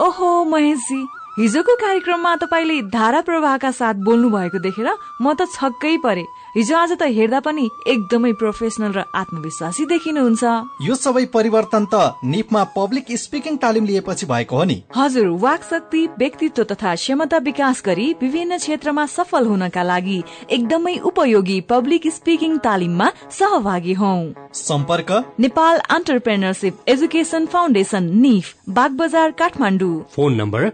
ओहो 0.00 0.44
महेशजी। 0.44 1.06
हिजोको 1.38 1.74
कार्यक्रममा 1.80 2.34
तपाईँले 2.36 2.80
धारा 2.92 3.20
प्रवाहका 3.24 3.70
साथ 3.72 3.94
बोल्नु 4.04 4.28
भएको 4.30 4.58
देखेर 4.60 4.88
म 5.22 5.32
त 5.32 5.48
छक्कै 5.48 5.96
परे। 6.04 6.24
हिजो 6.52 6.76
आज 6.76 6.92
त 6.92 7.08
हेर्दा 7.08 7.40
पनि 7.40 7.64
एकदमै 7.88 8.32
प्रोफेसनल 8.36 8.92
र 8.92 9.04
आत्मविश्वासी 9.16 9.84
देखिनुहुन्छ। 9.88 10.44
यो 10.84 10.94
सबै 10.94 11.24
परिवर्तन 11.32 11.86
त 11.88 12.20
निपमा 12.24 12.64
पब्लिक 12.76 13.06
स्पिकिङ 13.16 13.56
तालिम 13.56 13.84
लिएपछि 13.86 14.26
भएको 14.28 14.56
हो 14.56 14.64
नि। 14.64 14.76
हजुर 14.92 15.28
वाक 15.40 15.62
शक्ति 15.64 16.02
व्यक्तित्व 16.18 16.64
तथा 16.68 16.94
क्षमता 16.94 17.38
विकास 17.48 17.82
गरी 17.86 18.06
विभिन्न 18.20 18.58
क्षेत्रमा 18.58 19.06
सफल 19.06 19.46
हुनका 19.46 19.82
लागि 19.82 20.18
एकदमै 20.50 20.96
उपयोगी 21.00 21.60
पब्लिक 21.72 22.12
स्पिकिङ 22.12 22.58
तालिममा 22.60 23.08
सहभागी 23.30 23.94
हौ। 23.94 24.12
सम्पर्क? 24.52 25.10
नेपाल 25.40 25.80
अन्टरप्रेनरसिप 25.96 26.84
एजुकेसन 26.88 27.46
फाउन्डेसन 27.46 28.12
निफ 28.20 28.54
बाग 28.68 29.00
बजार 29.00 29.30
काठमाडौँ। 29.40 29.96
फोन 30.12 30.34
नम्बर 30.34 30.70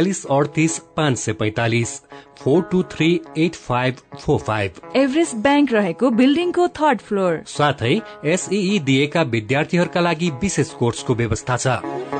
बयालिस 0.00 0.24
अडतिस 0.26 0.78
पाँच 0.96 1.18
सय 1.18 1.32
पैतालिस 1.32 1.90
four 2.38 2.62
two 2.70 2.82
three 2.92 3.08
eight 3.38 3.54
five 3.56 3.96
four 4.16 4.38
five 4.40 4.80
Everest 4.96 5.36
bank 5.38 5.72
रहेको 5.72 6.10
बिल्डिङको 6.12 6.68
थर्ड 6.80 7.00
फ्लोर 7.00 7.40
साथै 7.48 7.94
एसई 8.26 8.78
दिएका 8.86 9.22
विद्यार्थीहरूका 9.36 10.00
लागि 10.00 10.30
विशेष 10.40 10.72
कोर्सको 10.74 11.14
व्यवस्था 11.14 11.56
छ 11.56 12.19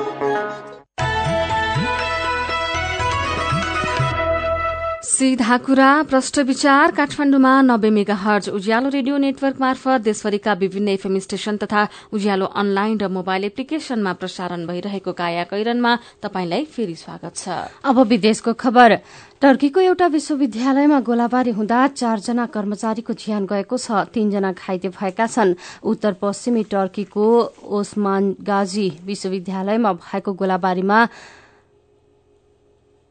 सीधा 5.21 5.57
कुरा 5.59 5.91
प्रष्ट 6.09 6.39
विचार 6.49 6.91
काठमाडौँमा 6.97 7.51
नब्बे 7.63 7.89
मेगा 7.93 8.15
हर्ज 8.17 8.49
उज्यालो 8.49 8.89
रेडियो 8.89 9.17
नेटवर्क 9.21 9.61
मार्फत 9.61 10.01
देशभरिका 10.01 10.53
विभिन्न 10.53 10.89
एफएम 10.89 11.19
स्टेशन 11.19 11.57
तथा 11.61 11.83
उज्यालो 12.09 12.47
अनलाइन 12.57 12.97
र 13.01 13.09
मोबाइल 13.13 13.45
एप्लिकेशनमा 13.45 14.13
प्रसारण 14.17 14.65
भइरहेको 14.67 15.13
काया 15.13 15.45
कैरनमा 15.45 15.93
तपाईंलाई 16.23 16.65
फेरि 16.65 16.95
स्वागत 16.97 17.37
छ। 17.37 17.69
अब 17.85 18.01
विदेशको 18.09 18.53
खबर। 18.57 18.97
टर्कीको 19.45 19.81
एउटा 19.81 20.07
विश्वविद्यालयमा 20.17 21.01
गोलाबारी 21.05 21.51
हुँदा 21.53 21.87
चारजना 22.01 22.47
कर्मचारीको 22.57 23.13
ज्यान 23.13 23.45
गएको 23.45 23.77
छ। 23.77 24.09
तीनजना 24.17 24.53
घाइते 24.57 24.89
भएका 24.89 25.27
छन्। 25.27 25.55
उत्तर 25.85 26.17
पश्चिमी 26.17 26.63
टर्कीको 26.73 27.27
ओस्मान 27.69 28.33
गाजी 28.41 28.89
विश्वविद्यालयमा 29.05 29.93
भएको 30.01 30.33
गोलाबारीमा 30.33 30.99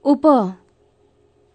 उप 0.06 0.26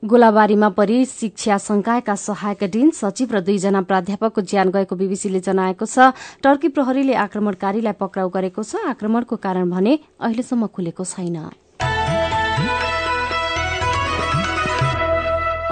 गोलाबारीमा 0.04 0.68
परि 0.68 1.04
शिक्षा 1.08 1.56
संकायका 1.58 2.14
सहायक 2.14 2.64
डिन 2.68 2.90
सचिव 2.92 3.32
र 3.32 3.40
दुईजना 3.40 3.80
प्राध्यापकको 3.88 4.40
ज्यान 4.44 4.68
गएको 4.68 4.96
बीबीसीले 5.00 5.40
जनाएको 5.40 5.86
छ 5.88 6.12
टर्की 6.44 6.68
प्रहरीले 6.76 7.14
आक्रमणकारीलाई 7.24 7.96
पक्राउ 7.96 8.28
गरेको 8.28 8.62
छ। 8.62 8.84
आक्रमणको 8.84 9.36
कारण 9.40 9.70
भने 9.72 9.98
अहिलेसम्म 10.20 10.66
खुलेको 10.68 11.04
छैन। 11.08 11.63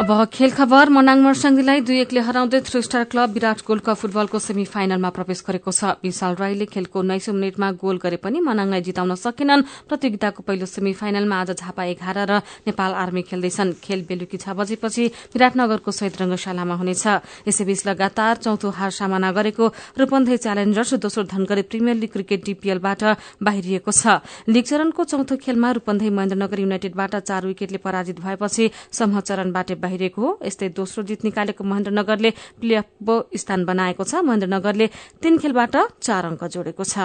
अब 0.03 0.11
खेल 0.35 0.51
खबर 0.51 0.91
मनाङ 0.91 1.21
मर्साङ्गीलाई 1.23 1.81
दुई 1.87 1.99
एकले 2.03 2.21
हराउँदै 2.27 2.61
three 2.67 2.81
star 2.83 3.05
club 3.07 3.38
Birat 3.38 3.59
gold 3.62 3.83
cup 3.87 3.97
फुटबलको 4.03 4.38
सेमी 4.43 4.65
फाइनलमा 4.67 5.11
प्रवेश 5.15 5.43
गरेको 5.47 5.71
छ। 5.71 6.03
विशाल 6.03 6.35
राईले 6.43 6.67
खेलको 6.67 6.99
उन्नाइसौं 6.99 7.35
मिनटमा 7.38 7.69
गोल 7.79 8.03
गरे 8.03 8.19
पनि 8.19 8.43
मनाङलाई 8.43 8.83
जिताउन 8.83 9.15
सकेनन्। 9.15 9.62
प्रतियोगिताको 9.87 10.43
पहिलो 10.43 10.67
सेमी 10.67 10.93
फाइनलमा 10.99 11.37
आज 11.38 11.51
झापा 11.55 11.85
एघार 11.87 12.19
र 12.19 12.33
नेपाल 12.67 12.91
आर्मी 12.99 13.23
खेल्दैछन्। 13.31 13.79
खेल 13.79 14.03
बेलुकी 14.03 14.43
छ 14.43 14.59
बजेपछि 14.59 15.05
विराटनगरको 15.38 15.91
शहीद 15.95 16.15
रंगशालामा 16.19 16.75
हुनेछ। 16.83 17.07
यसैबीच 17.47 17.87
लगातार 17.87 18.43
चौथो 18.43 18.75
हार 18.75 18.91
सामना 18.91 19.31
गरेको 19.31 19.65
रूपन्देही 20.03 20.38
च्यालेन्जर्स 20.43 20.99
दोस्रो 20.99 21.31
धनगढ़ी 21.31 21.62
प्रिमियर 21.71 21.97
लीग 22.03 22.11
क्रिकेट 22.11 22.43
डीपीएलबाट 22.51 23.03
बाहिरिएको 23.38 23.93
छ। 23.95 24.19
लीग 24.51 24.65
चरणको 24.67 25.03
चौथो 25.07 25.38
खेलमा 25.38 25.71
रूपन्देही 25.79 26.11
महेन्द्रनगर 26.11 26.59
युनाइटेडबाट 26.59 27.15
चार 27.23 27.47
विकेटले 27.47 27.79
पराजित 27.79 28.19
भएपछि 28.19 28.65
समूह 28.91 29.23
चरणबाट 29.23 29.71
बाहिरिएको 29.92 30.22
हो। 30.22 30.38
यस्तै 30.42 30.68
दोस्रो 30.72 31.05
जित 31.05 31.24
निकालेको 31.24 31.64
महेन्द्रनगरले 31.64 32.31
प्ले 32.61 32.74
अफ 32.76 32.88
स्थान 33.37 33.64
बनाएको 33.64 34.05
छ। 34.05 34.24
महेन्द्रनगरले 34.24 34.87
तीन 35.20 35.38
खेलबाट 35.38 35.76
चार 36.00 36.24
अङ्क 36.26 36.42
जोडेको 36.48 36.85
छ। 36.85 36.96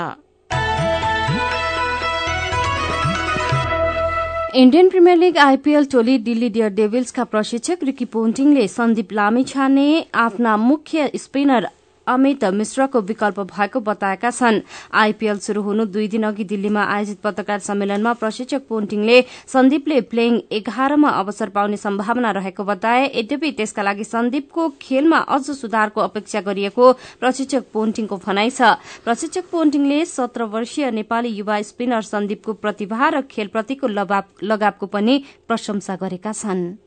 इण्डियन 4.58 4.90
प्रिमियर 4.90 5.18
लीग 5.18 5.38
आईपीएल 5.38 5.86
टोली 5.86 6.18
दिल्ली 6.26 6.50
डियर 6.50 6.70
डेभिल्सका 6.74 7.24
प्रशिक्षक 7.30 7.84
रिकी 7.84 8.06
पोन्टिङले 8.10 8.68
सन्दीप 8.68 9.12
लामिछाने 9.14 9.88
आफ्ना 10.18 10.56
मुख्य 10.58 11.12
स्पिनर 11.16 11.68
अमित 12.08 12.46
मिश्रको 12.54 13.02
विकल्प 13.02 13.40
भएको 13.48 13.80
बताएका 13.82 14.32
छन्। 14.32 14.62
आईपीएल 14.94 15.38
शुरू 15.40 15.62
हुनु 15.62 15.86
दुई 15.88 16.08
दिन 16.08 16.24
अघि 16.24 16.44
दिल्लीमा 16.46 16.84
आयोजित 16.86 17.20
पत्रकार 17.24 17.60
सम्मेलनमा 17.60 18.14
प्रशिक्षक 18.14 18.62
पोन्टिङले 18.70 19.22
सन्दीपले 19.48 20.00
प्लेइङ 20.08 20.40
एघारमा 20.52 21.10
अवसर 21.20 21.50
पाउने 21.50 21.78
सम्भावना 21.78 22.32
रहेको 22.32 22.64
बताए। 22.64 23.12
यद्यपि 23.16 23.52
त्यसका 23.52 23.84
लागि 23.84 24.04
सन्दीपको 24.06 24.70
खेलमा 24.82 25.18
अझ 25.30 25.44
सुधारको 25.52 26.02
अपेक्षा 26.02 26.42
गरिएको 26.42 26.92
प्रशिक्षक 27.20 27.64
पोन्टिङको 27.74 28.18
भनाइ 28.26 28.50
छ। 28.50 28.76
प्रशिक्षक 29.04 29.46
पोन्टिङले 29.52 30.04
सत्र 30.08 30.44
वर्षीय 30.48 30.92
नेपाली 30.92 31.30
युवा 31.36 31.62
स्पिनर 31.62 32.02
सन्दीपको 32.04 32.54
प्रतिभा 32.56 33.10
र 33.10 33.22
खेलप्रतिको 33.32 33.88
लगावको 33.88 34.86
पनि 34.88 35.24
प्रशंसा 35.48 35.96
गरेका 35.96 36.32
छन्। 36.34 36.87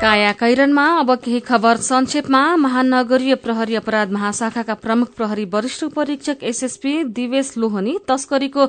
काया 0.00 0.30
कैरनमा 0.40 0.84
अब 0.98 1.10
केही 1.24 1.40
खबर 1.48 1.76
संक्षेपमा 1.86 2.40
महानगरीय 2.56 3.34
प्रहरी 3.44 3.74
अपराध 3.76 4.10
महाशाखाका 4.12 4.74
प्रमुख 4.84 5.08
प्रहरी 5.16 5.44
वरिष्ठ 5.54 5.84
परीक्षक 5.96 6.42
एसएसपी 6.50 6.92
दिवेश 7.18 7.52
लोहनी 7.58 7.96
तस्करीको 8.08 8.66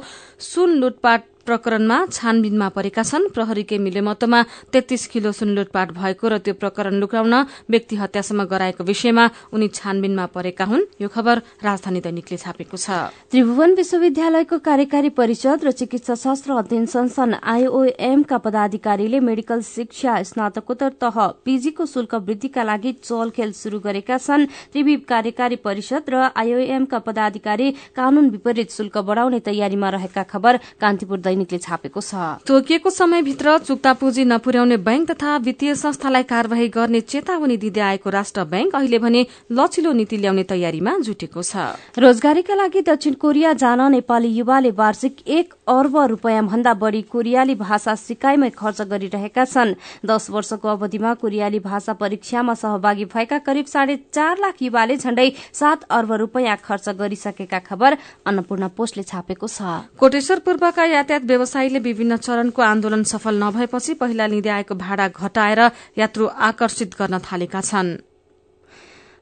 सुन 0.52 0.74
लुटपाट 0.82 1.24
प्रकरणमा 1.52 1.98
छानबिनमा 2.08 2.68
परेका 2.72 3.04
छन्। 3.04 3.28
प्रहरीकै 3.36 3.78
मिलेमतोमा 3.78 4.40
तेत्तीस 4.72 5.04
किलो 5.12 5.32
सुन 5.36 5.50
लुटपाट 5.52 5.92
भएको 5.92 6.26
र 6.28 6.38
त्यो 6.40 6.54
प्रकरण 6.56 6.96
लुकाउन 6.96 7.36
व्यक्ति 7.68 7.96
हत्यासम्म 8.00 8.44
गराएको 8.48 8.84
विषयमा 8.84 9.26
उनी 9.52 9.68
छानबिनमा 9.70 10.26
परेका 10.32 10.66
हुन्। 10.66 10.88
यो 11.02 11.08
खबर 11.12 11.36
राजधानी 11.60 12.00
दैनिकले 12.00 12.38
छापेको 12.38 12.78
छ। 12.78 13.12
त्रिभुवन 13.28 13.72
विश्वविद्यालयको 13.76 14.58
कार्यकारी 14.62 15.10
परिषद 15.12 15.60
र 15.66 15.72
चिकित्सा 15.74 16.16
शास्त्र 16.16 16.52
अध्ययन 16.54 16.86
संस्थान 16.88 17.34
आईओएमका 17.44 18.38
पदाधिकारीले 18.38 19.20
मेडिकल 19.20 19.62
शिक्षा 19.62 20.14
स्नातकोत्तर 20.24 20.92
तह 21.02 21.16
पीजीको 21.44 21.86
शुल्क 21.86 22.14
वृद्धिका 22.24 22.64
लागि 22.64 22.92
चलखेल 23.04 23.52
शुरू 23.52 23.80
गरेका 23.82 24.18
छन्। 24.18 24.48
त्रिवी 24.72 24.96
कार्यकारी 25.04 25.56
परिषद 25.60 26.04
र 26.08 26.32
आईओएमका 26.32 27.00
पदाधिकारी 27.02 27.68
कानून 27.92 28.30
विपरीत 28.30 28.72
शुल्क 28.72 28.98
बढ़ाउने 29.04 29.40
तयारीमा 29.42 29.90
रहेका 29.90 30.24
खबर 30.32 30.60
कान्तिपुर 30.80 31.20
दैनिकले 31.42 31.58
छापेको 31.60 32.02
छ। 32.02 32.46
तोकिएको 32.46 32.90
समयभित्र 32.92 33.58
चुक्ता 33.60 33.94
पुँजी 33.94 34.26
नपुर्याउने 34.26 34.78
बैंक 34.78 35.12
तथा 35.12 35.38
वित्तीय 35.40 35.76
संस्थालाई 35.76 36.24
कार्यवाही 36.24 36.68
गर्ने 36.70 37.02
चेतावनी 37.02 37.58
दिँदै 37.58 37.82
आएको 37.82 38.10
राष्ट्र 38.10 38.44
बैंक 38.46 38.76
अहिले 38.76 39.00
भने 39.00 39.26
लचिलो 39.52 39.92
नीति 39.92 40.18
ल्याउने 40.18 40.44
तयारीमा 40.46 40.98
जुटेको 41.02 41.42
छ। 41.42 41.56
रोजगारीका 41.98 42.56
लागि 42.56 42.82
दक्षिण 42.84 43.14
कोरिया 43.14 43.54
जान 43.54 43.82
नेपाली 43.92 44.30
युवाले 44.30 44.72
वार्षिक 44.72 45.28
एक 45.28 45.54
अर्ब 45.68 45.98
रूपियाँ 46.12 46.46
भन्दा 46.46 46.74
बढ़ी 46.76 47.02
कोरियाली 47.04 47.56
भाषा 47.58 47.96
सिकाइमै 47.98 48.50
खर्च 48.52 48.82
गरिरहेका 48.84 49.46
छन्। 49.46 49.76
दश 50.06 50.30
वर्षको 50.30 50.68
अवधिमा 50.68 51.14
कोरियाली 51.16 51.60
भाषा 51.62 51.94
परीक्षामा 51.94 52.54
सहभागी 52.54 53.06
भएका 53.08 53.38
करिब 53.42 53.66
साढे 53.66 53.96
चार 54.14 54.38
लाख 54.38 54.62
युवाले 54.62 54.98
झण्डै 54.98 55.30
सात 55.54 55.84
अर्ब 55.90 56.12
रूपियाँ 56.22 56.58
खर्च 56.60 56.90
गरिसकेका 57.00 57.60
खबर 57.62 57.98
अन्नपूर्ण 58.26 58.68
पोस्टले 58.78 59.04
छापेको 59.04 59.48
छ। 59.48 59.62
कोटेश्वर 60.00 60.40
पूर्वका 60.40 60.86
यातायात 60.86 61.21
व्यवसायीले 61.24 61.80
विभिन्न 61.82 62.18
चरणको 62.18 62.62
आन्दोलन 62.62 63.04
सफल 63.06 63.44
नभएपछि 63.44 63.94
पहिला 63.96 64.28
लिँदै 64.28 64.50
आएको 64.52 64.76
भाडा 64.76 65.08
घटाएर 65.10 65.60
यात्रु 65.98 66.28
आकर्षित 66.50 66.96
गर्न 67.00 67.20
थालेका 67.22 67.62
छन्। 67.62 67.98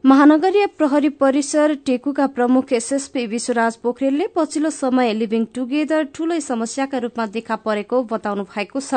महानगरीय 0.03 0.65
प्रहरी 0.77 1.09
परिसर 1.19 1.73
टेकुका 1.85 2.27
प्रमुख 2.29 2.71
एसएसपी 2.73 3.25
विश्वराज 3.27 3.75
पोखरेलले 3.77 4.27
पछिल्लो 4.35 4.69
समय 4.71 5.13
लिभिङ 5.13 5.45
टुगेदर 5.55 6.03
ठूलै 6.15 6.39
समस्याका 6.41 6.97
रूपमा 6.97 7.25
देखा 7.29 7.55
परेको 7.65 8.03
बताउनु 8.05 8.43
भएको 8.43 8.79
छ। 8.81 8.93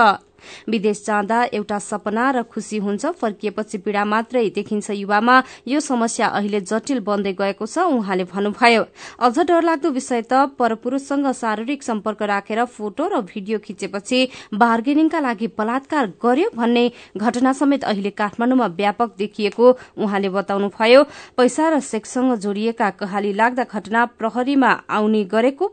विदेश 0.68 1.05
जाँदा 1.07 1.42
एउटा 1.52 1.78
सपना 1.81 2.31
र 2.31 2.42
खुशी 2.44 2.78
हुन्छ। 2.78 3.07
फर्किएपछि 3.12 3.78
पीड़ा 3.78 4.05
मात्रै 4.05 4.48
देखिन्छ 4.50 4.90
युवामा। 4.92 5.42
यो 5.68 5.81
समस्या 5.81 6.26
अहिले 6.28 6.61
जटिल 6.62 7.00
बन्दै 7.00 7.33
गएको 7.33 7.66
छ 7.66 7.78
उहाँले 7.90 8.24
भन्नुभयो। 8.24 8.85
अझ 9.18 9.38
डरलाग्दो 9.40 9.90
विषय 9.90 10.22
त 10.22 10.33
परपुरूषसँग 10.59 11.33
शारीरिक 11.33 11.83
सम्पर्क 11.83 12.22
राखेर 12.24 12.64
फोटो 12.66 13.09
र 13.09 13.20
भिडियो 13.24 13.59
खिचेपछि 13.59 14.28
बार्गेनिङका 14.55 15.20
लागि 15.20 15.46
बलात्कार 15.59 16.07
गर्यो 16.22 16.48
भन्ने 16.57 16.85
घटना 17.16 17.52
समेत 17.52 17.85
अहिले 17.85 18.11
काठमाडौँमा 18.12 18.66
व्यापक 18.78 19.14
देखिएको 19.18 19.66
उहाँले 19.98 20.28
बताउनुभयो। 20.28 21.02
पैसा 21.37 21.68
र 21.68 21.81
सेक्ससँग 21.83 22.35
जोडिएका 22.38 22.90
कहाली 23.00 23.33
लाग्दा 23.33 23.64
घटना 23.64 24.05
प्रहरीमा 24.18 24.70
आउने 24.90 25.24
गरेको 25.24 25.72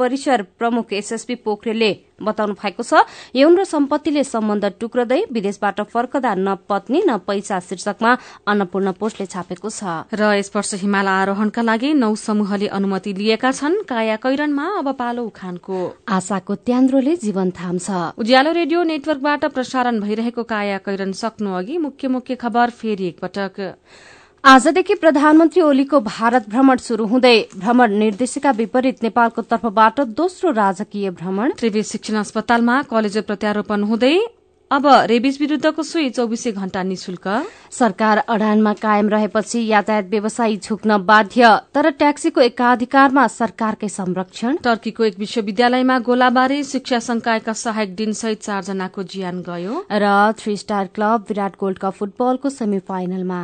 परिसर 0.00 0.42
प्रमुख 0.58 0.92
एसएसपी 0.92 1.34
पोखरेलले 1.44 1.92
बताउनु 2.20 2.54
भएको 2.54 2.82
छ 2.84 3.00
यौन 3.34 3.56
र 3.56 3.64
सम्पत्तिले 3.64 4.22
सम्बन्ध 4.24 4.64
टुक्रदै 4.80 5.20
विदेशबाट 5.32 5.80
फर्कदा 5.88 6.34
न 6.36 6.54
पत्नी 6.68 7.00
न 7.00 7.16
पैसा 7.24 7.60
शीर्षकमा 7.60 8.10
अन्नपूर्ण 8.46 8.92
पोस्टले 9.00 9.26
छापेको 9.26 9.68
छ। 9.70 10.04
र 10.12 10.36
यसवर्ष 10.36 10.74
हिमाल 10.84 11.08
आरोहणका 11.08 11.62
लागि 11.62 11.90
नौ 11.96 12.14
समूहले 12.18 12.68
अनुमति 12.76 13.12
लिएका 13.16 13.50
छन् 13.52 13.82
काया 13.88 14.16
कैरनमा 14.20 14.66
अब 14.78 14.92
पालो 15.00 15.24
उखानको। 15.24 15.78
आशाको 16.08 16.54
त्यान्द्रोले 16.68 17.16
जीवन 17.24 17.50
थाम्छ 17.56 17.88
उज्यालो 18.20 18.52
रेडियो 18.52 18.82
नेटवर्कबाट 18.92 19.44
प्रसारण 19.56 20.00
भइरहेको 20.00 20.42
काया 20.44 20.78
कैरन 20.84 21.12
सक्नु 21.16 21.50
अघि 21.56 21.78
मुख्य 21.78 22.08
मुख्य 22.08 22.34
खबर 22.36 22.70
फेरि 22.70 23.06
एकपटक। 23.08 23.56
आजदेखि 24.44 24.94
प्रधानमन्त्री 24.94 25.62
ओलीको 25.62 25.98
भारत 26.00 26.48
भ्रमण 26.50 26.76
शुरू 26.76 27.06
हुँदै 27.06 27.34
भ्रमण 27.56 27.92
निर्देशिका 27.98 28.50
विपरीत 28.50 29.02
नेपालको 29.02 29.42
तर्फबाट 29.44 30.00
दोस्रो 30.16 30.50
राजकीय 30.50 31.10
भ्रमण। 31.12 31.52
त्रिवी 31.58 31.82
शिक्षण 31.82 32.16
अस्पतालमा 32.16 32.80
कलेज 32.90 33.18
प्रत्यारोपण 33.20 33.82
हुँदै 33.84 34.16
अब 34.70 34.86
रेबिस 35.12 35.40
विरूद्धको 35.40 35.82
सुई 35.82 36.08
चौबिसै 36.10 36.52
घण्टा 36.52 36.82
निशुल्क। 36.82 37.28
सरकार 37.70 38.18
अडानमा 38.26 38.72
कायम 38.80 39.08
रहेपछि 39.08 39.66
यातायात 39.66 40.08
व्यवसायी 40.10 40.56
झुक्न 40.58 40.96
बाध्य 41.04 41.54
तर 41.74 41.90
ट्याक्सीको 42.00 42.40
एकाधिकारमा 42.40 43.26
सरकारकै 43.30 43.88
संरक्षण। 43.90 44.56
टर्कीको 44.64 45.04
एक 45.04 45.18
विश्वविद्यालयमा 45.18 45.98
गोलाबारी 46.08 46.62
शिक्षा 46.66 46.98
संकायका 47.08 47.52
सहायक 47.60 47.94
दिन 47.96 48.12
सहित 48.18 48.42
चारजनाको 48.42 49.02
ज्यान 49.14 49.42
गयो। 49.48 49.84
र 49.94 50.14
three 50.38 50.56
star 50.56 50.86
club 50.94 51.26
Birat 51.28 51.60
gold 51.60 51.78
cup 51.78 52.00
फुटबलको 52.00 52.50
सेमी 52.50 52.78
फाइनलमा 52.88 53.42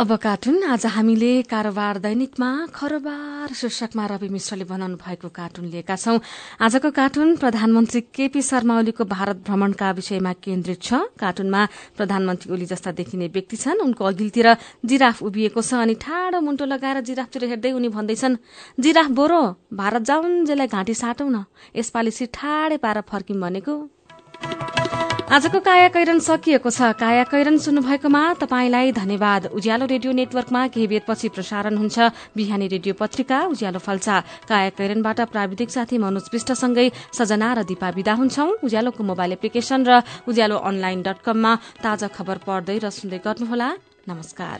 अब 0.00 0.16
कार्टुन 0.16 0.62
आज 0.64 0.84
हामीले 0.86 1.30
कारोबार 1.44 1.98
दैनिकमा 2.00 2.48
खरोबार 2.74 3.52
शीर्षकमा 3.52 4.04
रवि 4.08 4.28
मिश्रले 4.32 4.64
बनाउनु 4.64 4.96
भएको 4.96 5.28
कार्टुन 5.28 5.64
लिएका 5.68 5.96
छौं। 5.96 6.18
आजको 6.56 6.90
कार्टुन 6.90 7.36
प्रधानमन्त्री 7.36 8.00
केपी 8.08 8.42
शर्मा 8.42 8.78
ओलीको 8.80 9.04
भारत 9.04 9.44
भ्रमणका 9.44 9.90
विषयमा 10.00 10.32
केन्द्रित 10.40 10.80
छ। 10.80 11.04
कार्टुनमा 11.20 11.60
प्रधानमन्त्री 12.00 12.48
ओली 12.48 12.66
जस्ता 12.72 12.90
देखिने 12.96 13.28
व्यक्ति 13.28 13.56
छन्। 13.60 13.84
उनको 13.84 14.04
अघिल्तिर 14.04 14.48
जिराफ 14.88 15.22
उभिएको 15.22 15.60
छ 15.60 15.84
अनि 15.84 15.94
ठाडो 16.00 16.40
मुन्टो 16.40 16.64
लगाएर 16.64 17.00
जिराफतिर 17.04 17.44
हेर्दै 17.52 17.72
उनी 17.76 17.88
भन्दैछन् 17.92 18.40
जिराफ 18.80 19.10
बोरो 19.12 19.42
भारत 19.76 20.02
जाउन् 20.08 20.44
जेलाई 20.48 20.66
घाँटी 20.66 20.94
साटौं 20.96 21.28
न। 21.28 21.44
यसपालि 21.76 22.10
ठाडै 22.32 22.76
पार 22.80 23.00
फर्किम 23.04 23.40
भनेको। 23.40 23.74
आजको 25.30 25.62
काया 25.62 25.94
कैरन 25.94 26.18
सकिएको 26.18 26.70
छ। 26.74 26.98
काया 26.98 27.24
कैरन 27.30 27.62
सुन्नुभएकोमा 27.62 28.22
तपाईँलाई 28.42 28.90
धन्यवाद। 28.92 29.54
उज्यालो 29.54 29.86
रेडियो 29.86 30.10
नेटवर्कमा 30.10 30.74
केही 30.74 30.86
बेरपछि 30.90 31.30
प्रसारण 31.30 31.78
हुन्छ। 31.78 32.34
बिहानी 32.34 32.66
रेडियो 32.66 32.94
पत्रिका 32.98 33.38
उज्यालो 33.46 33.78
फल्सा। 33.78 34.16
काया 34.50 34.70
कैरनबाट 34.74 35.30
प्राविधिक 35.30 35.70
साथी 35.70 36.02
मनोज 36.02 36.34
विष्टसँगै 36.34 37.14
सजना 37.14 37.62
र 37.62 37.62
दिपा 37.62 37.88
विदा 37.94 38.14
हुन्छौ। 38.18 38.58
उज्यालोको 38.66 39.02
मोबाइल 39.06 39.38
एप्लिकेशन 39.38 39.80
र 39.86 40.02
उज्यालो 40.26 40.56
अनलाइन 40.66 40.98
डट 41.06 41.22
कममा 41.22 41.78
ताजा 41.78 42.10
खबर 42.10 42.42
पढ्दै 42.42 42.82
र 42.82 42.90
सुन्दै 42.90 43.22
गर्नुहोला। 43.22 43.68
नमस्कार। 44.10 44.58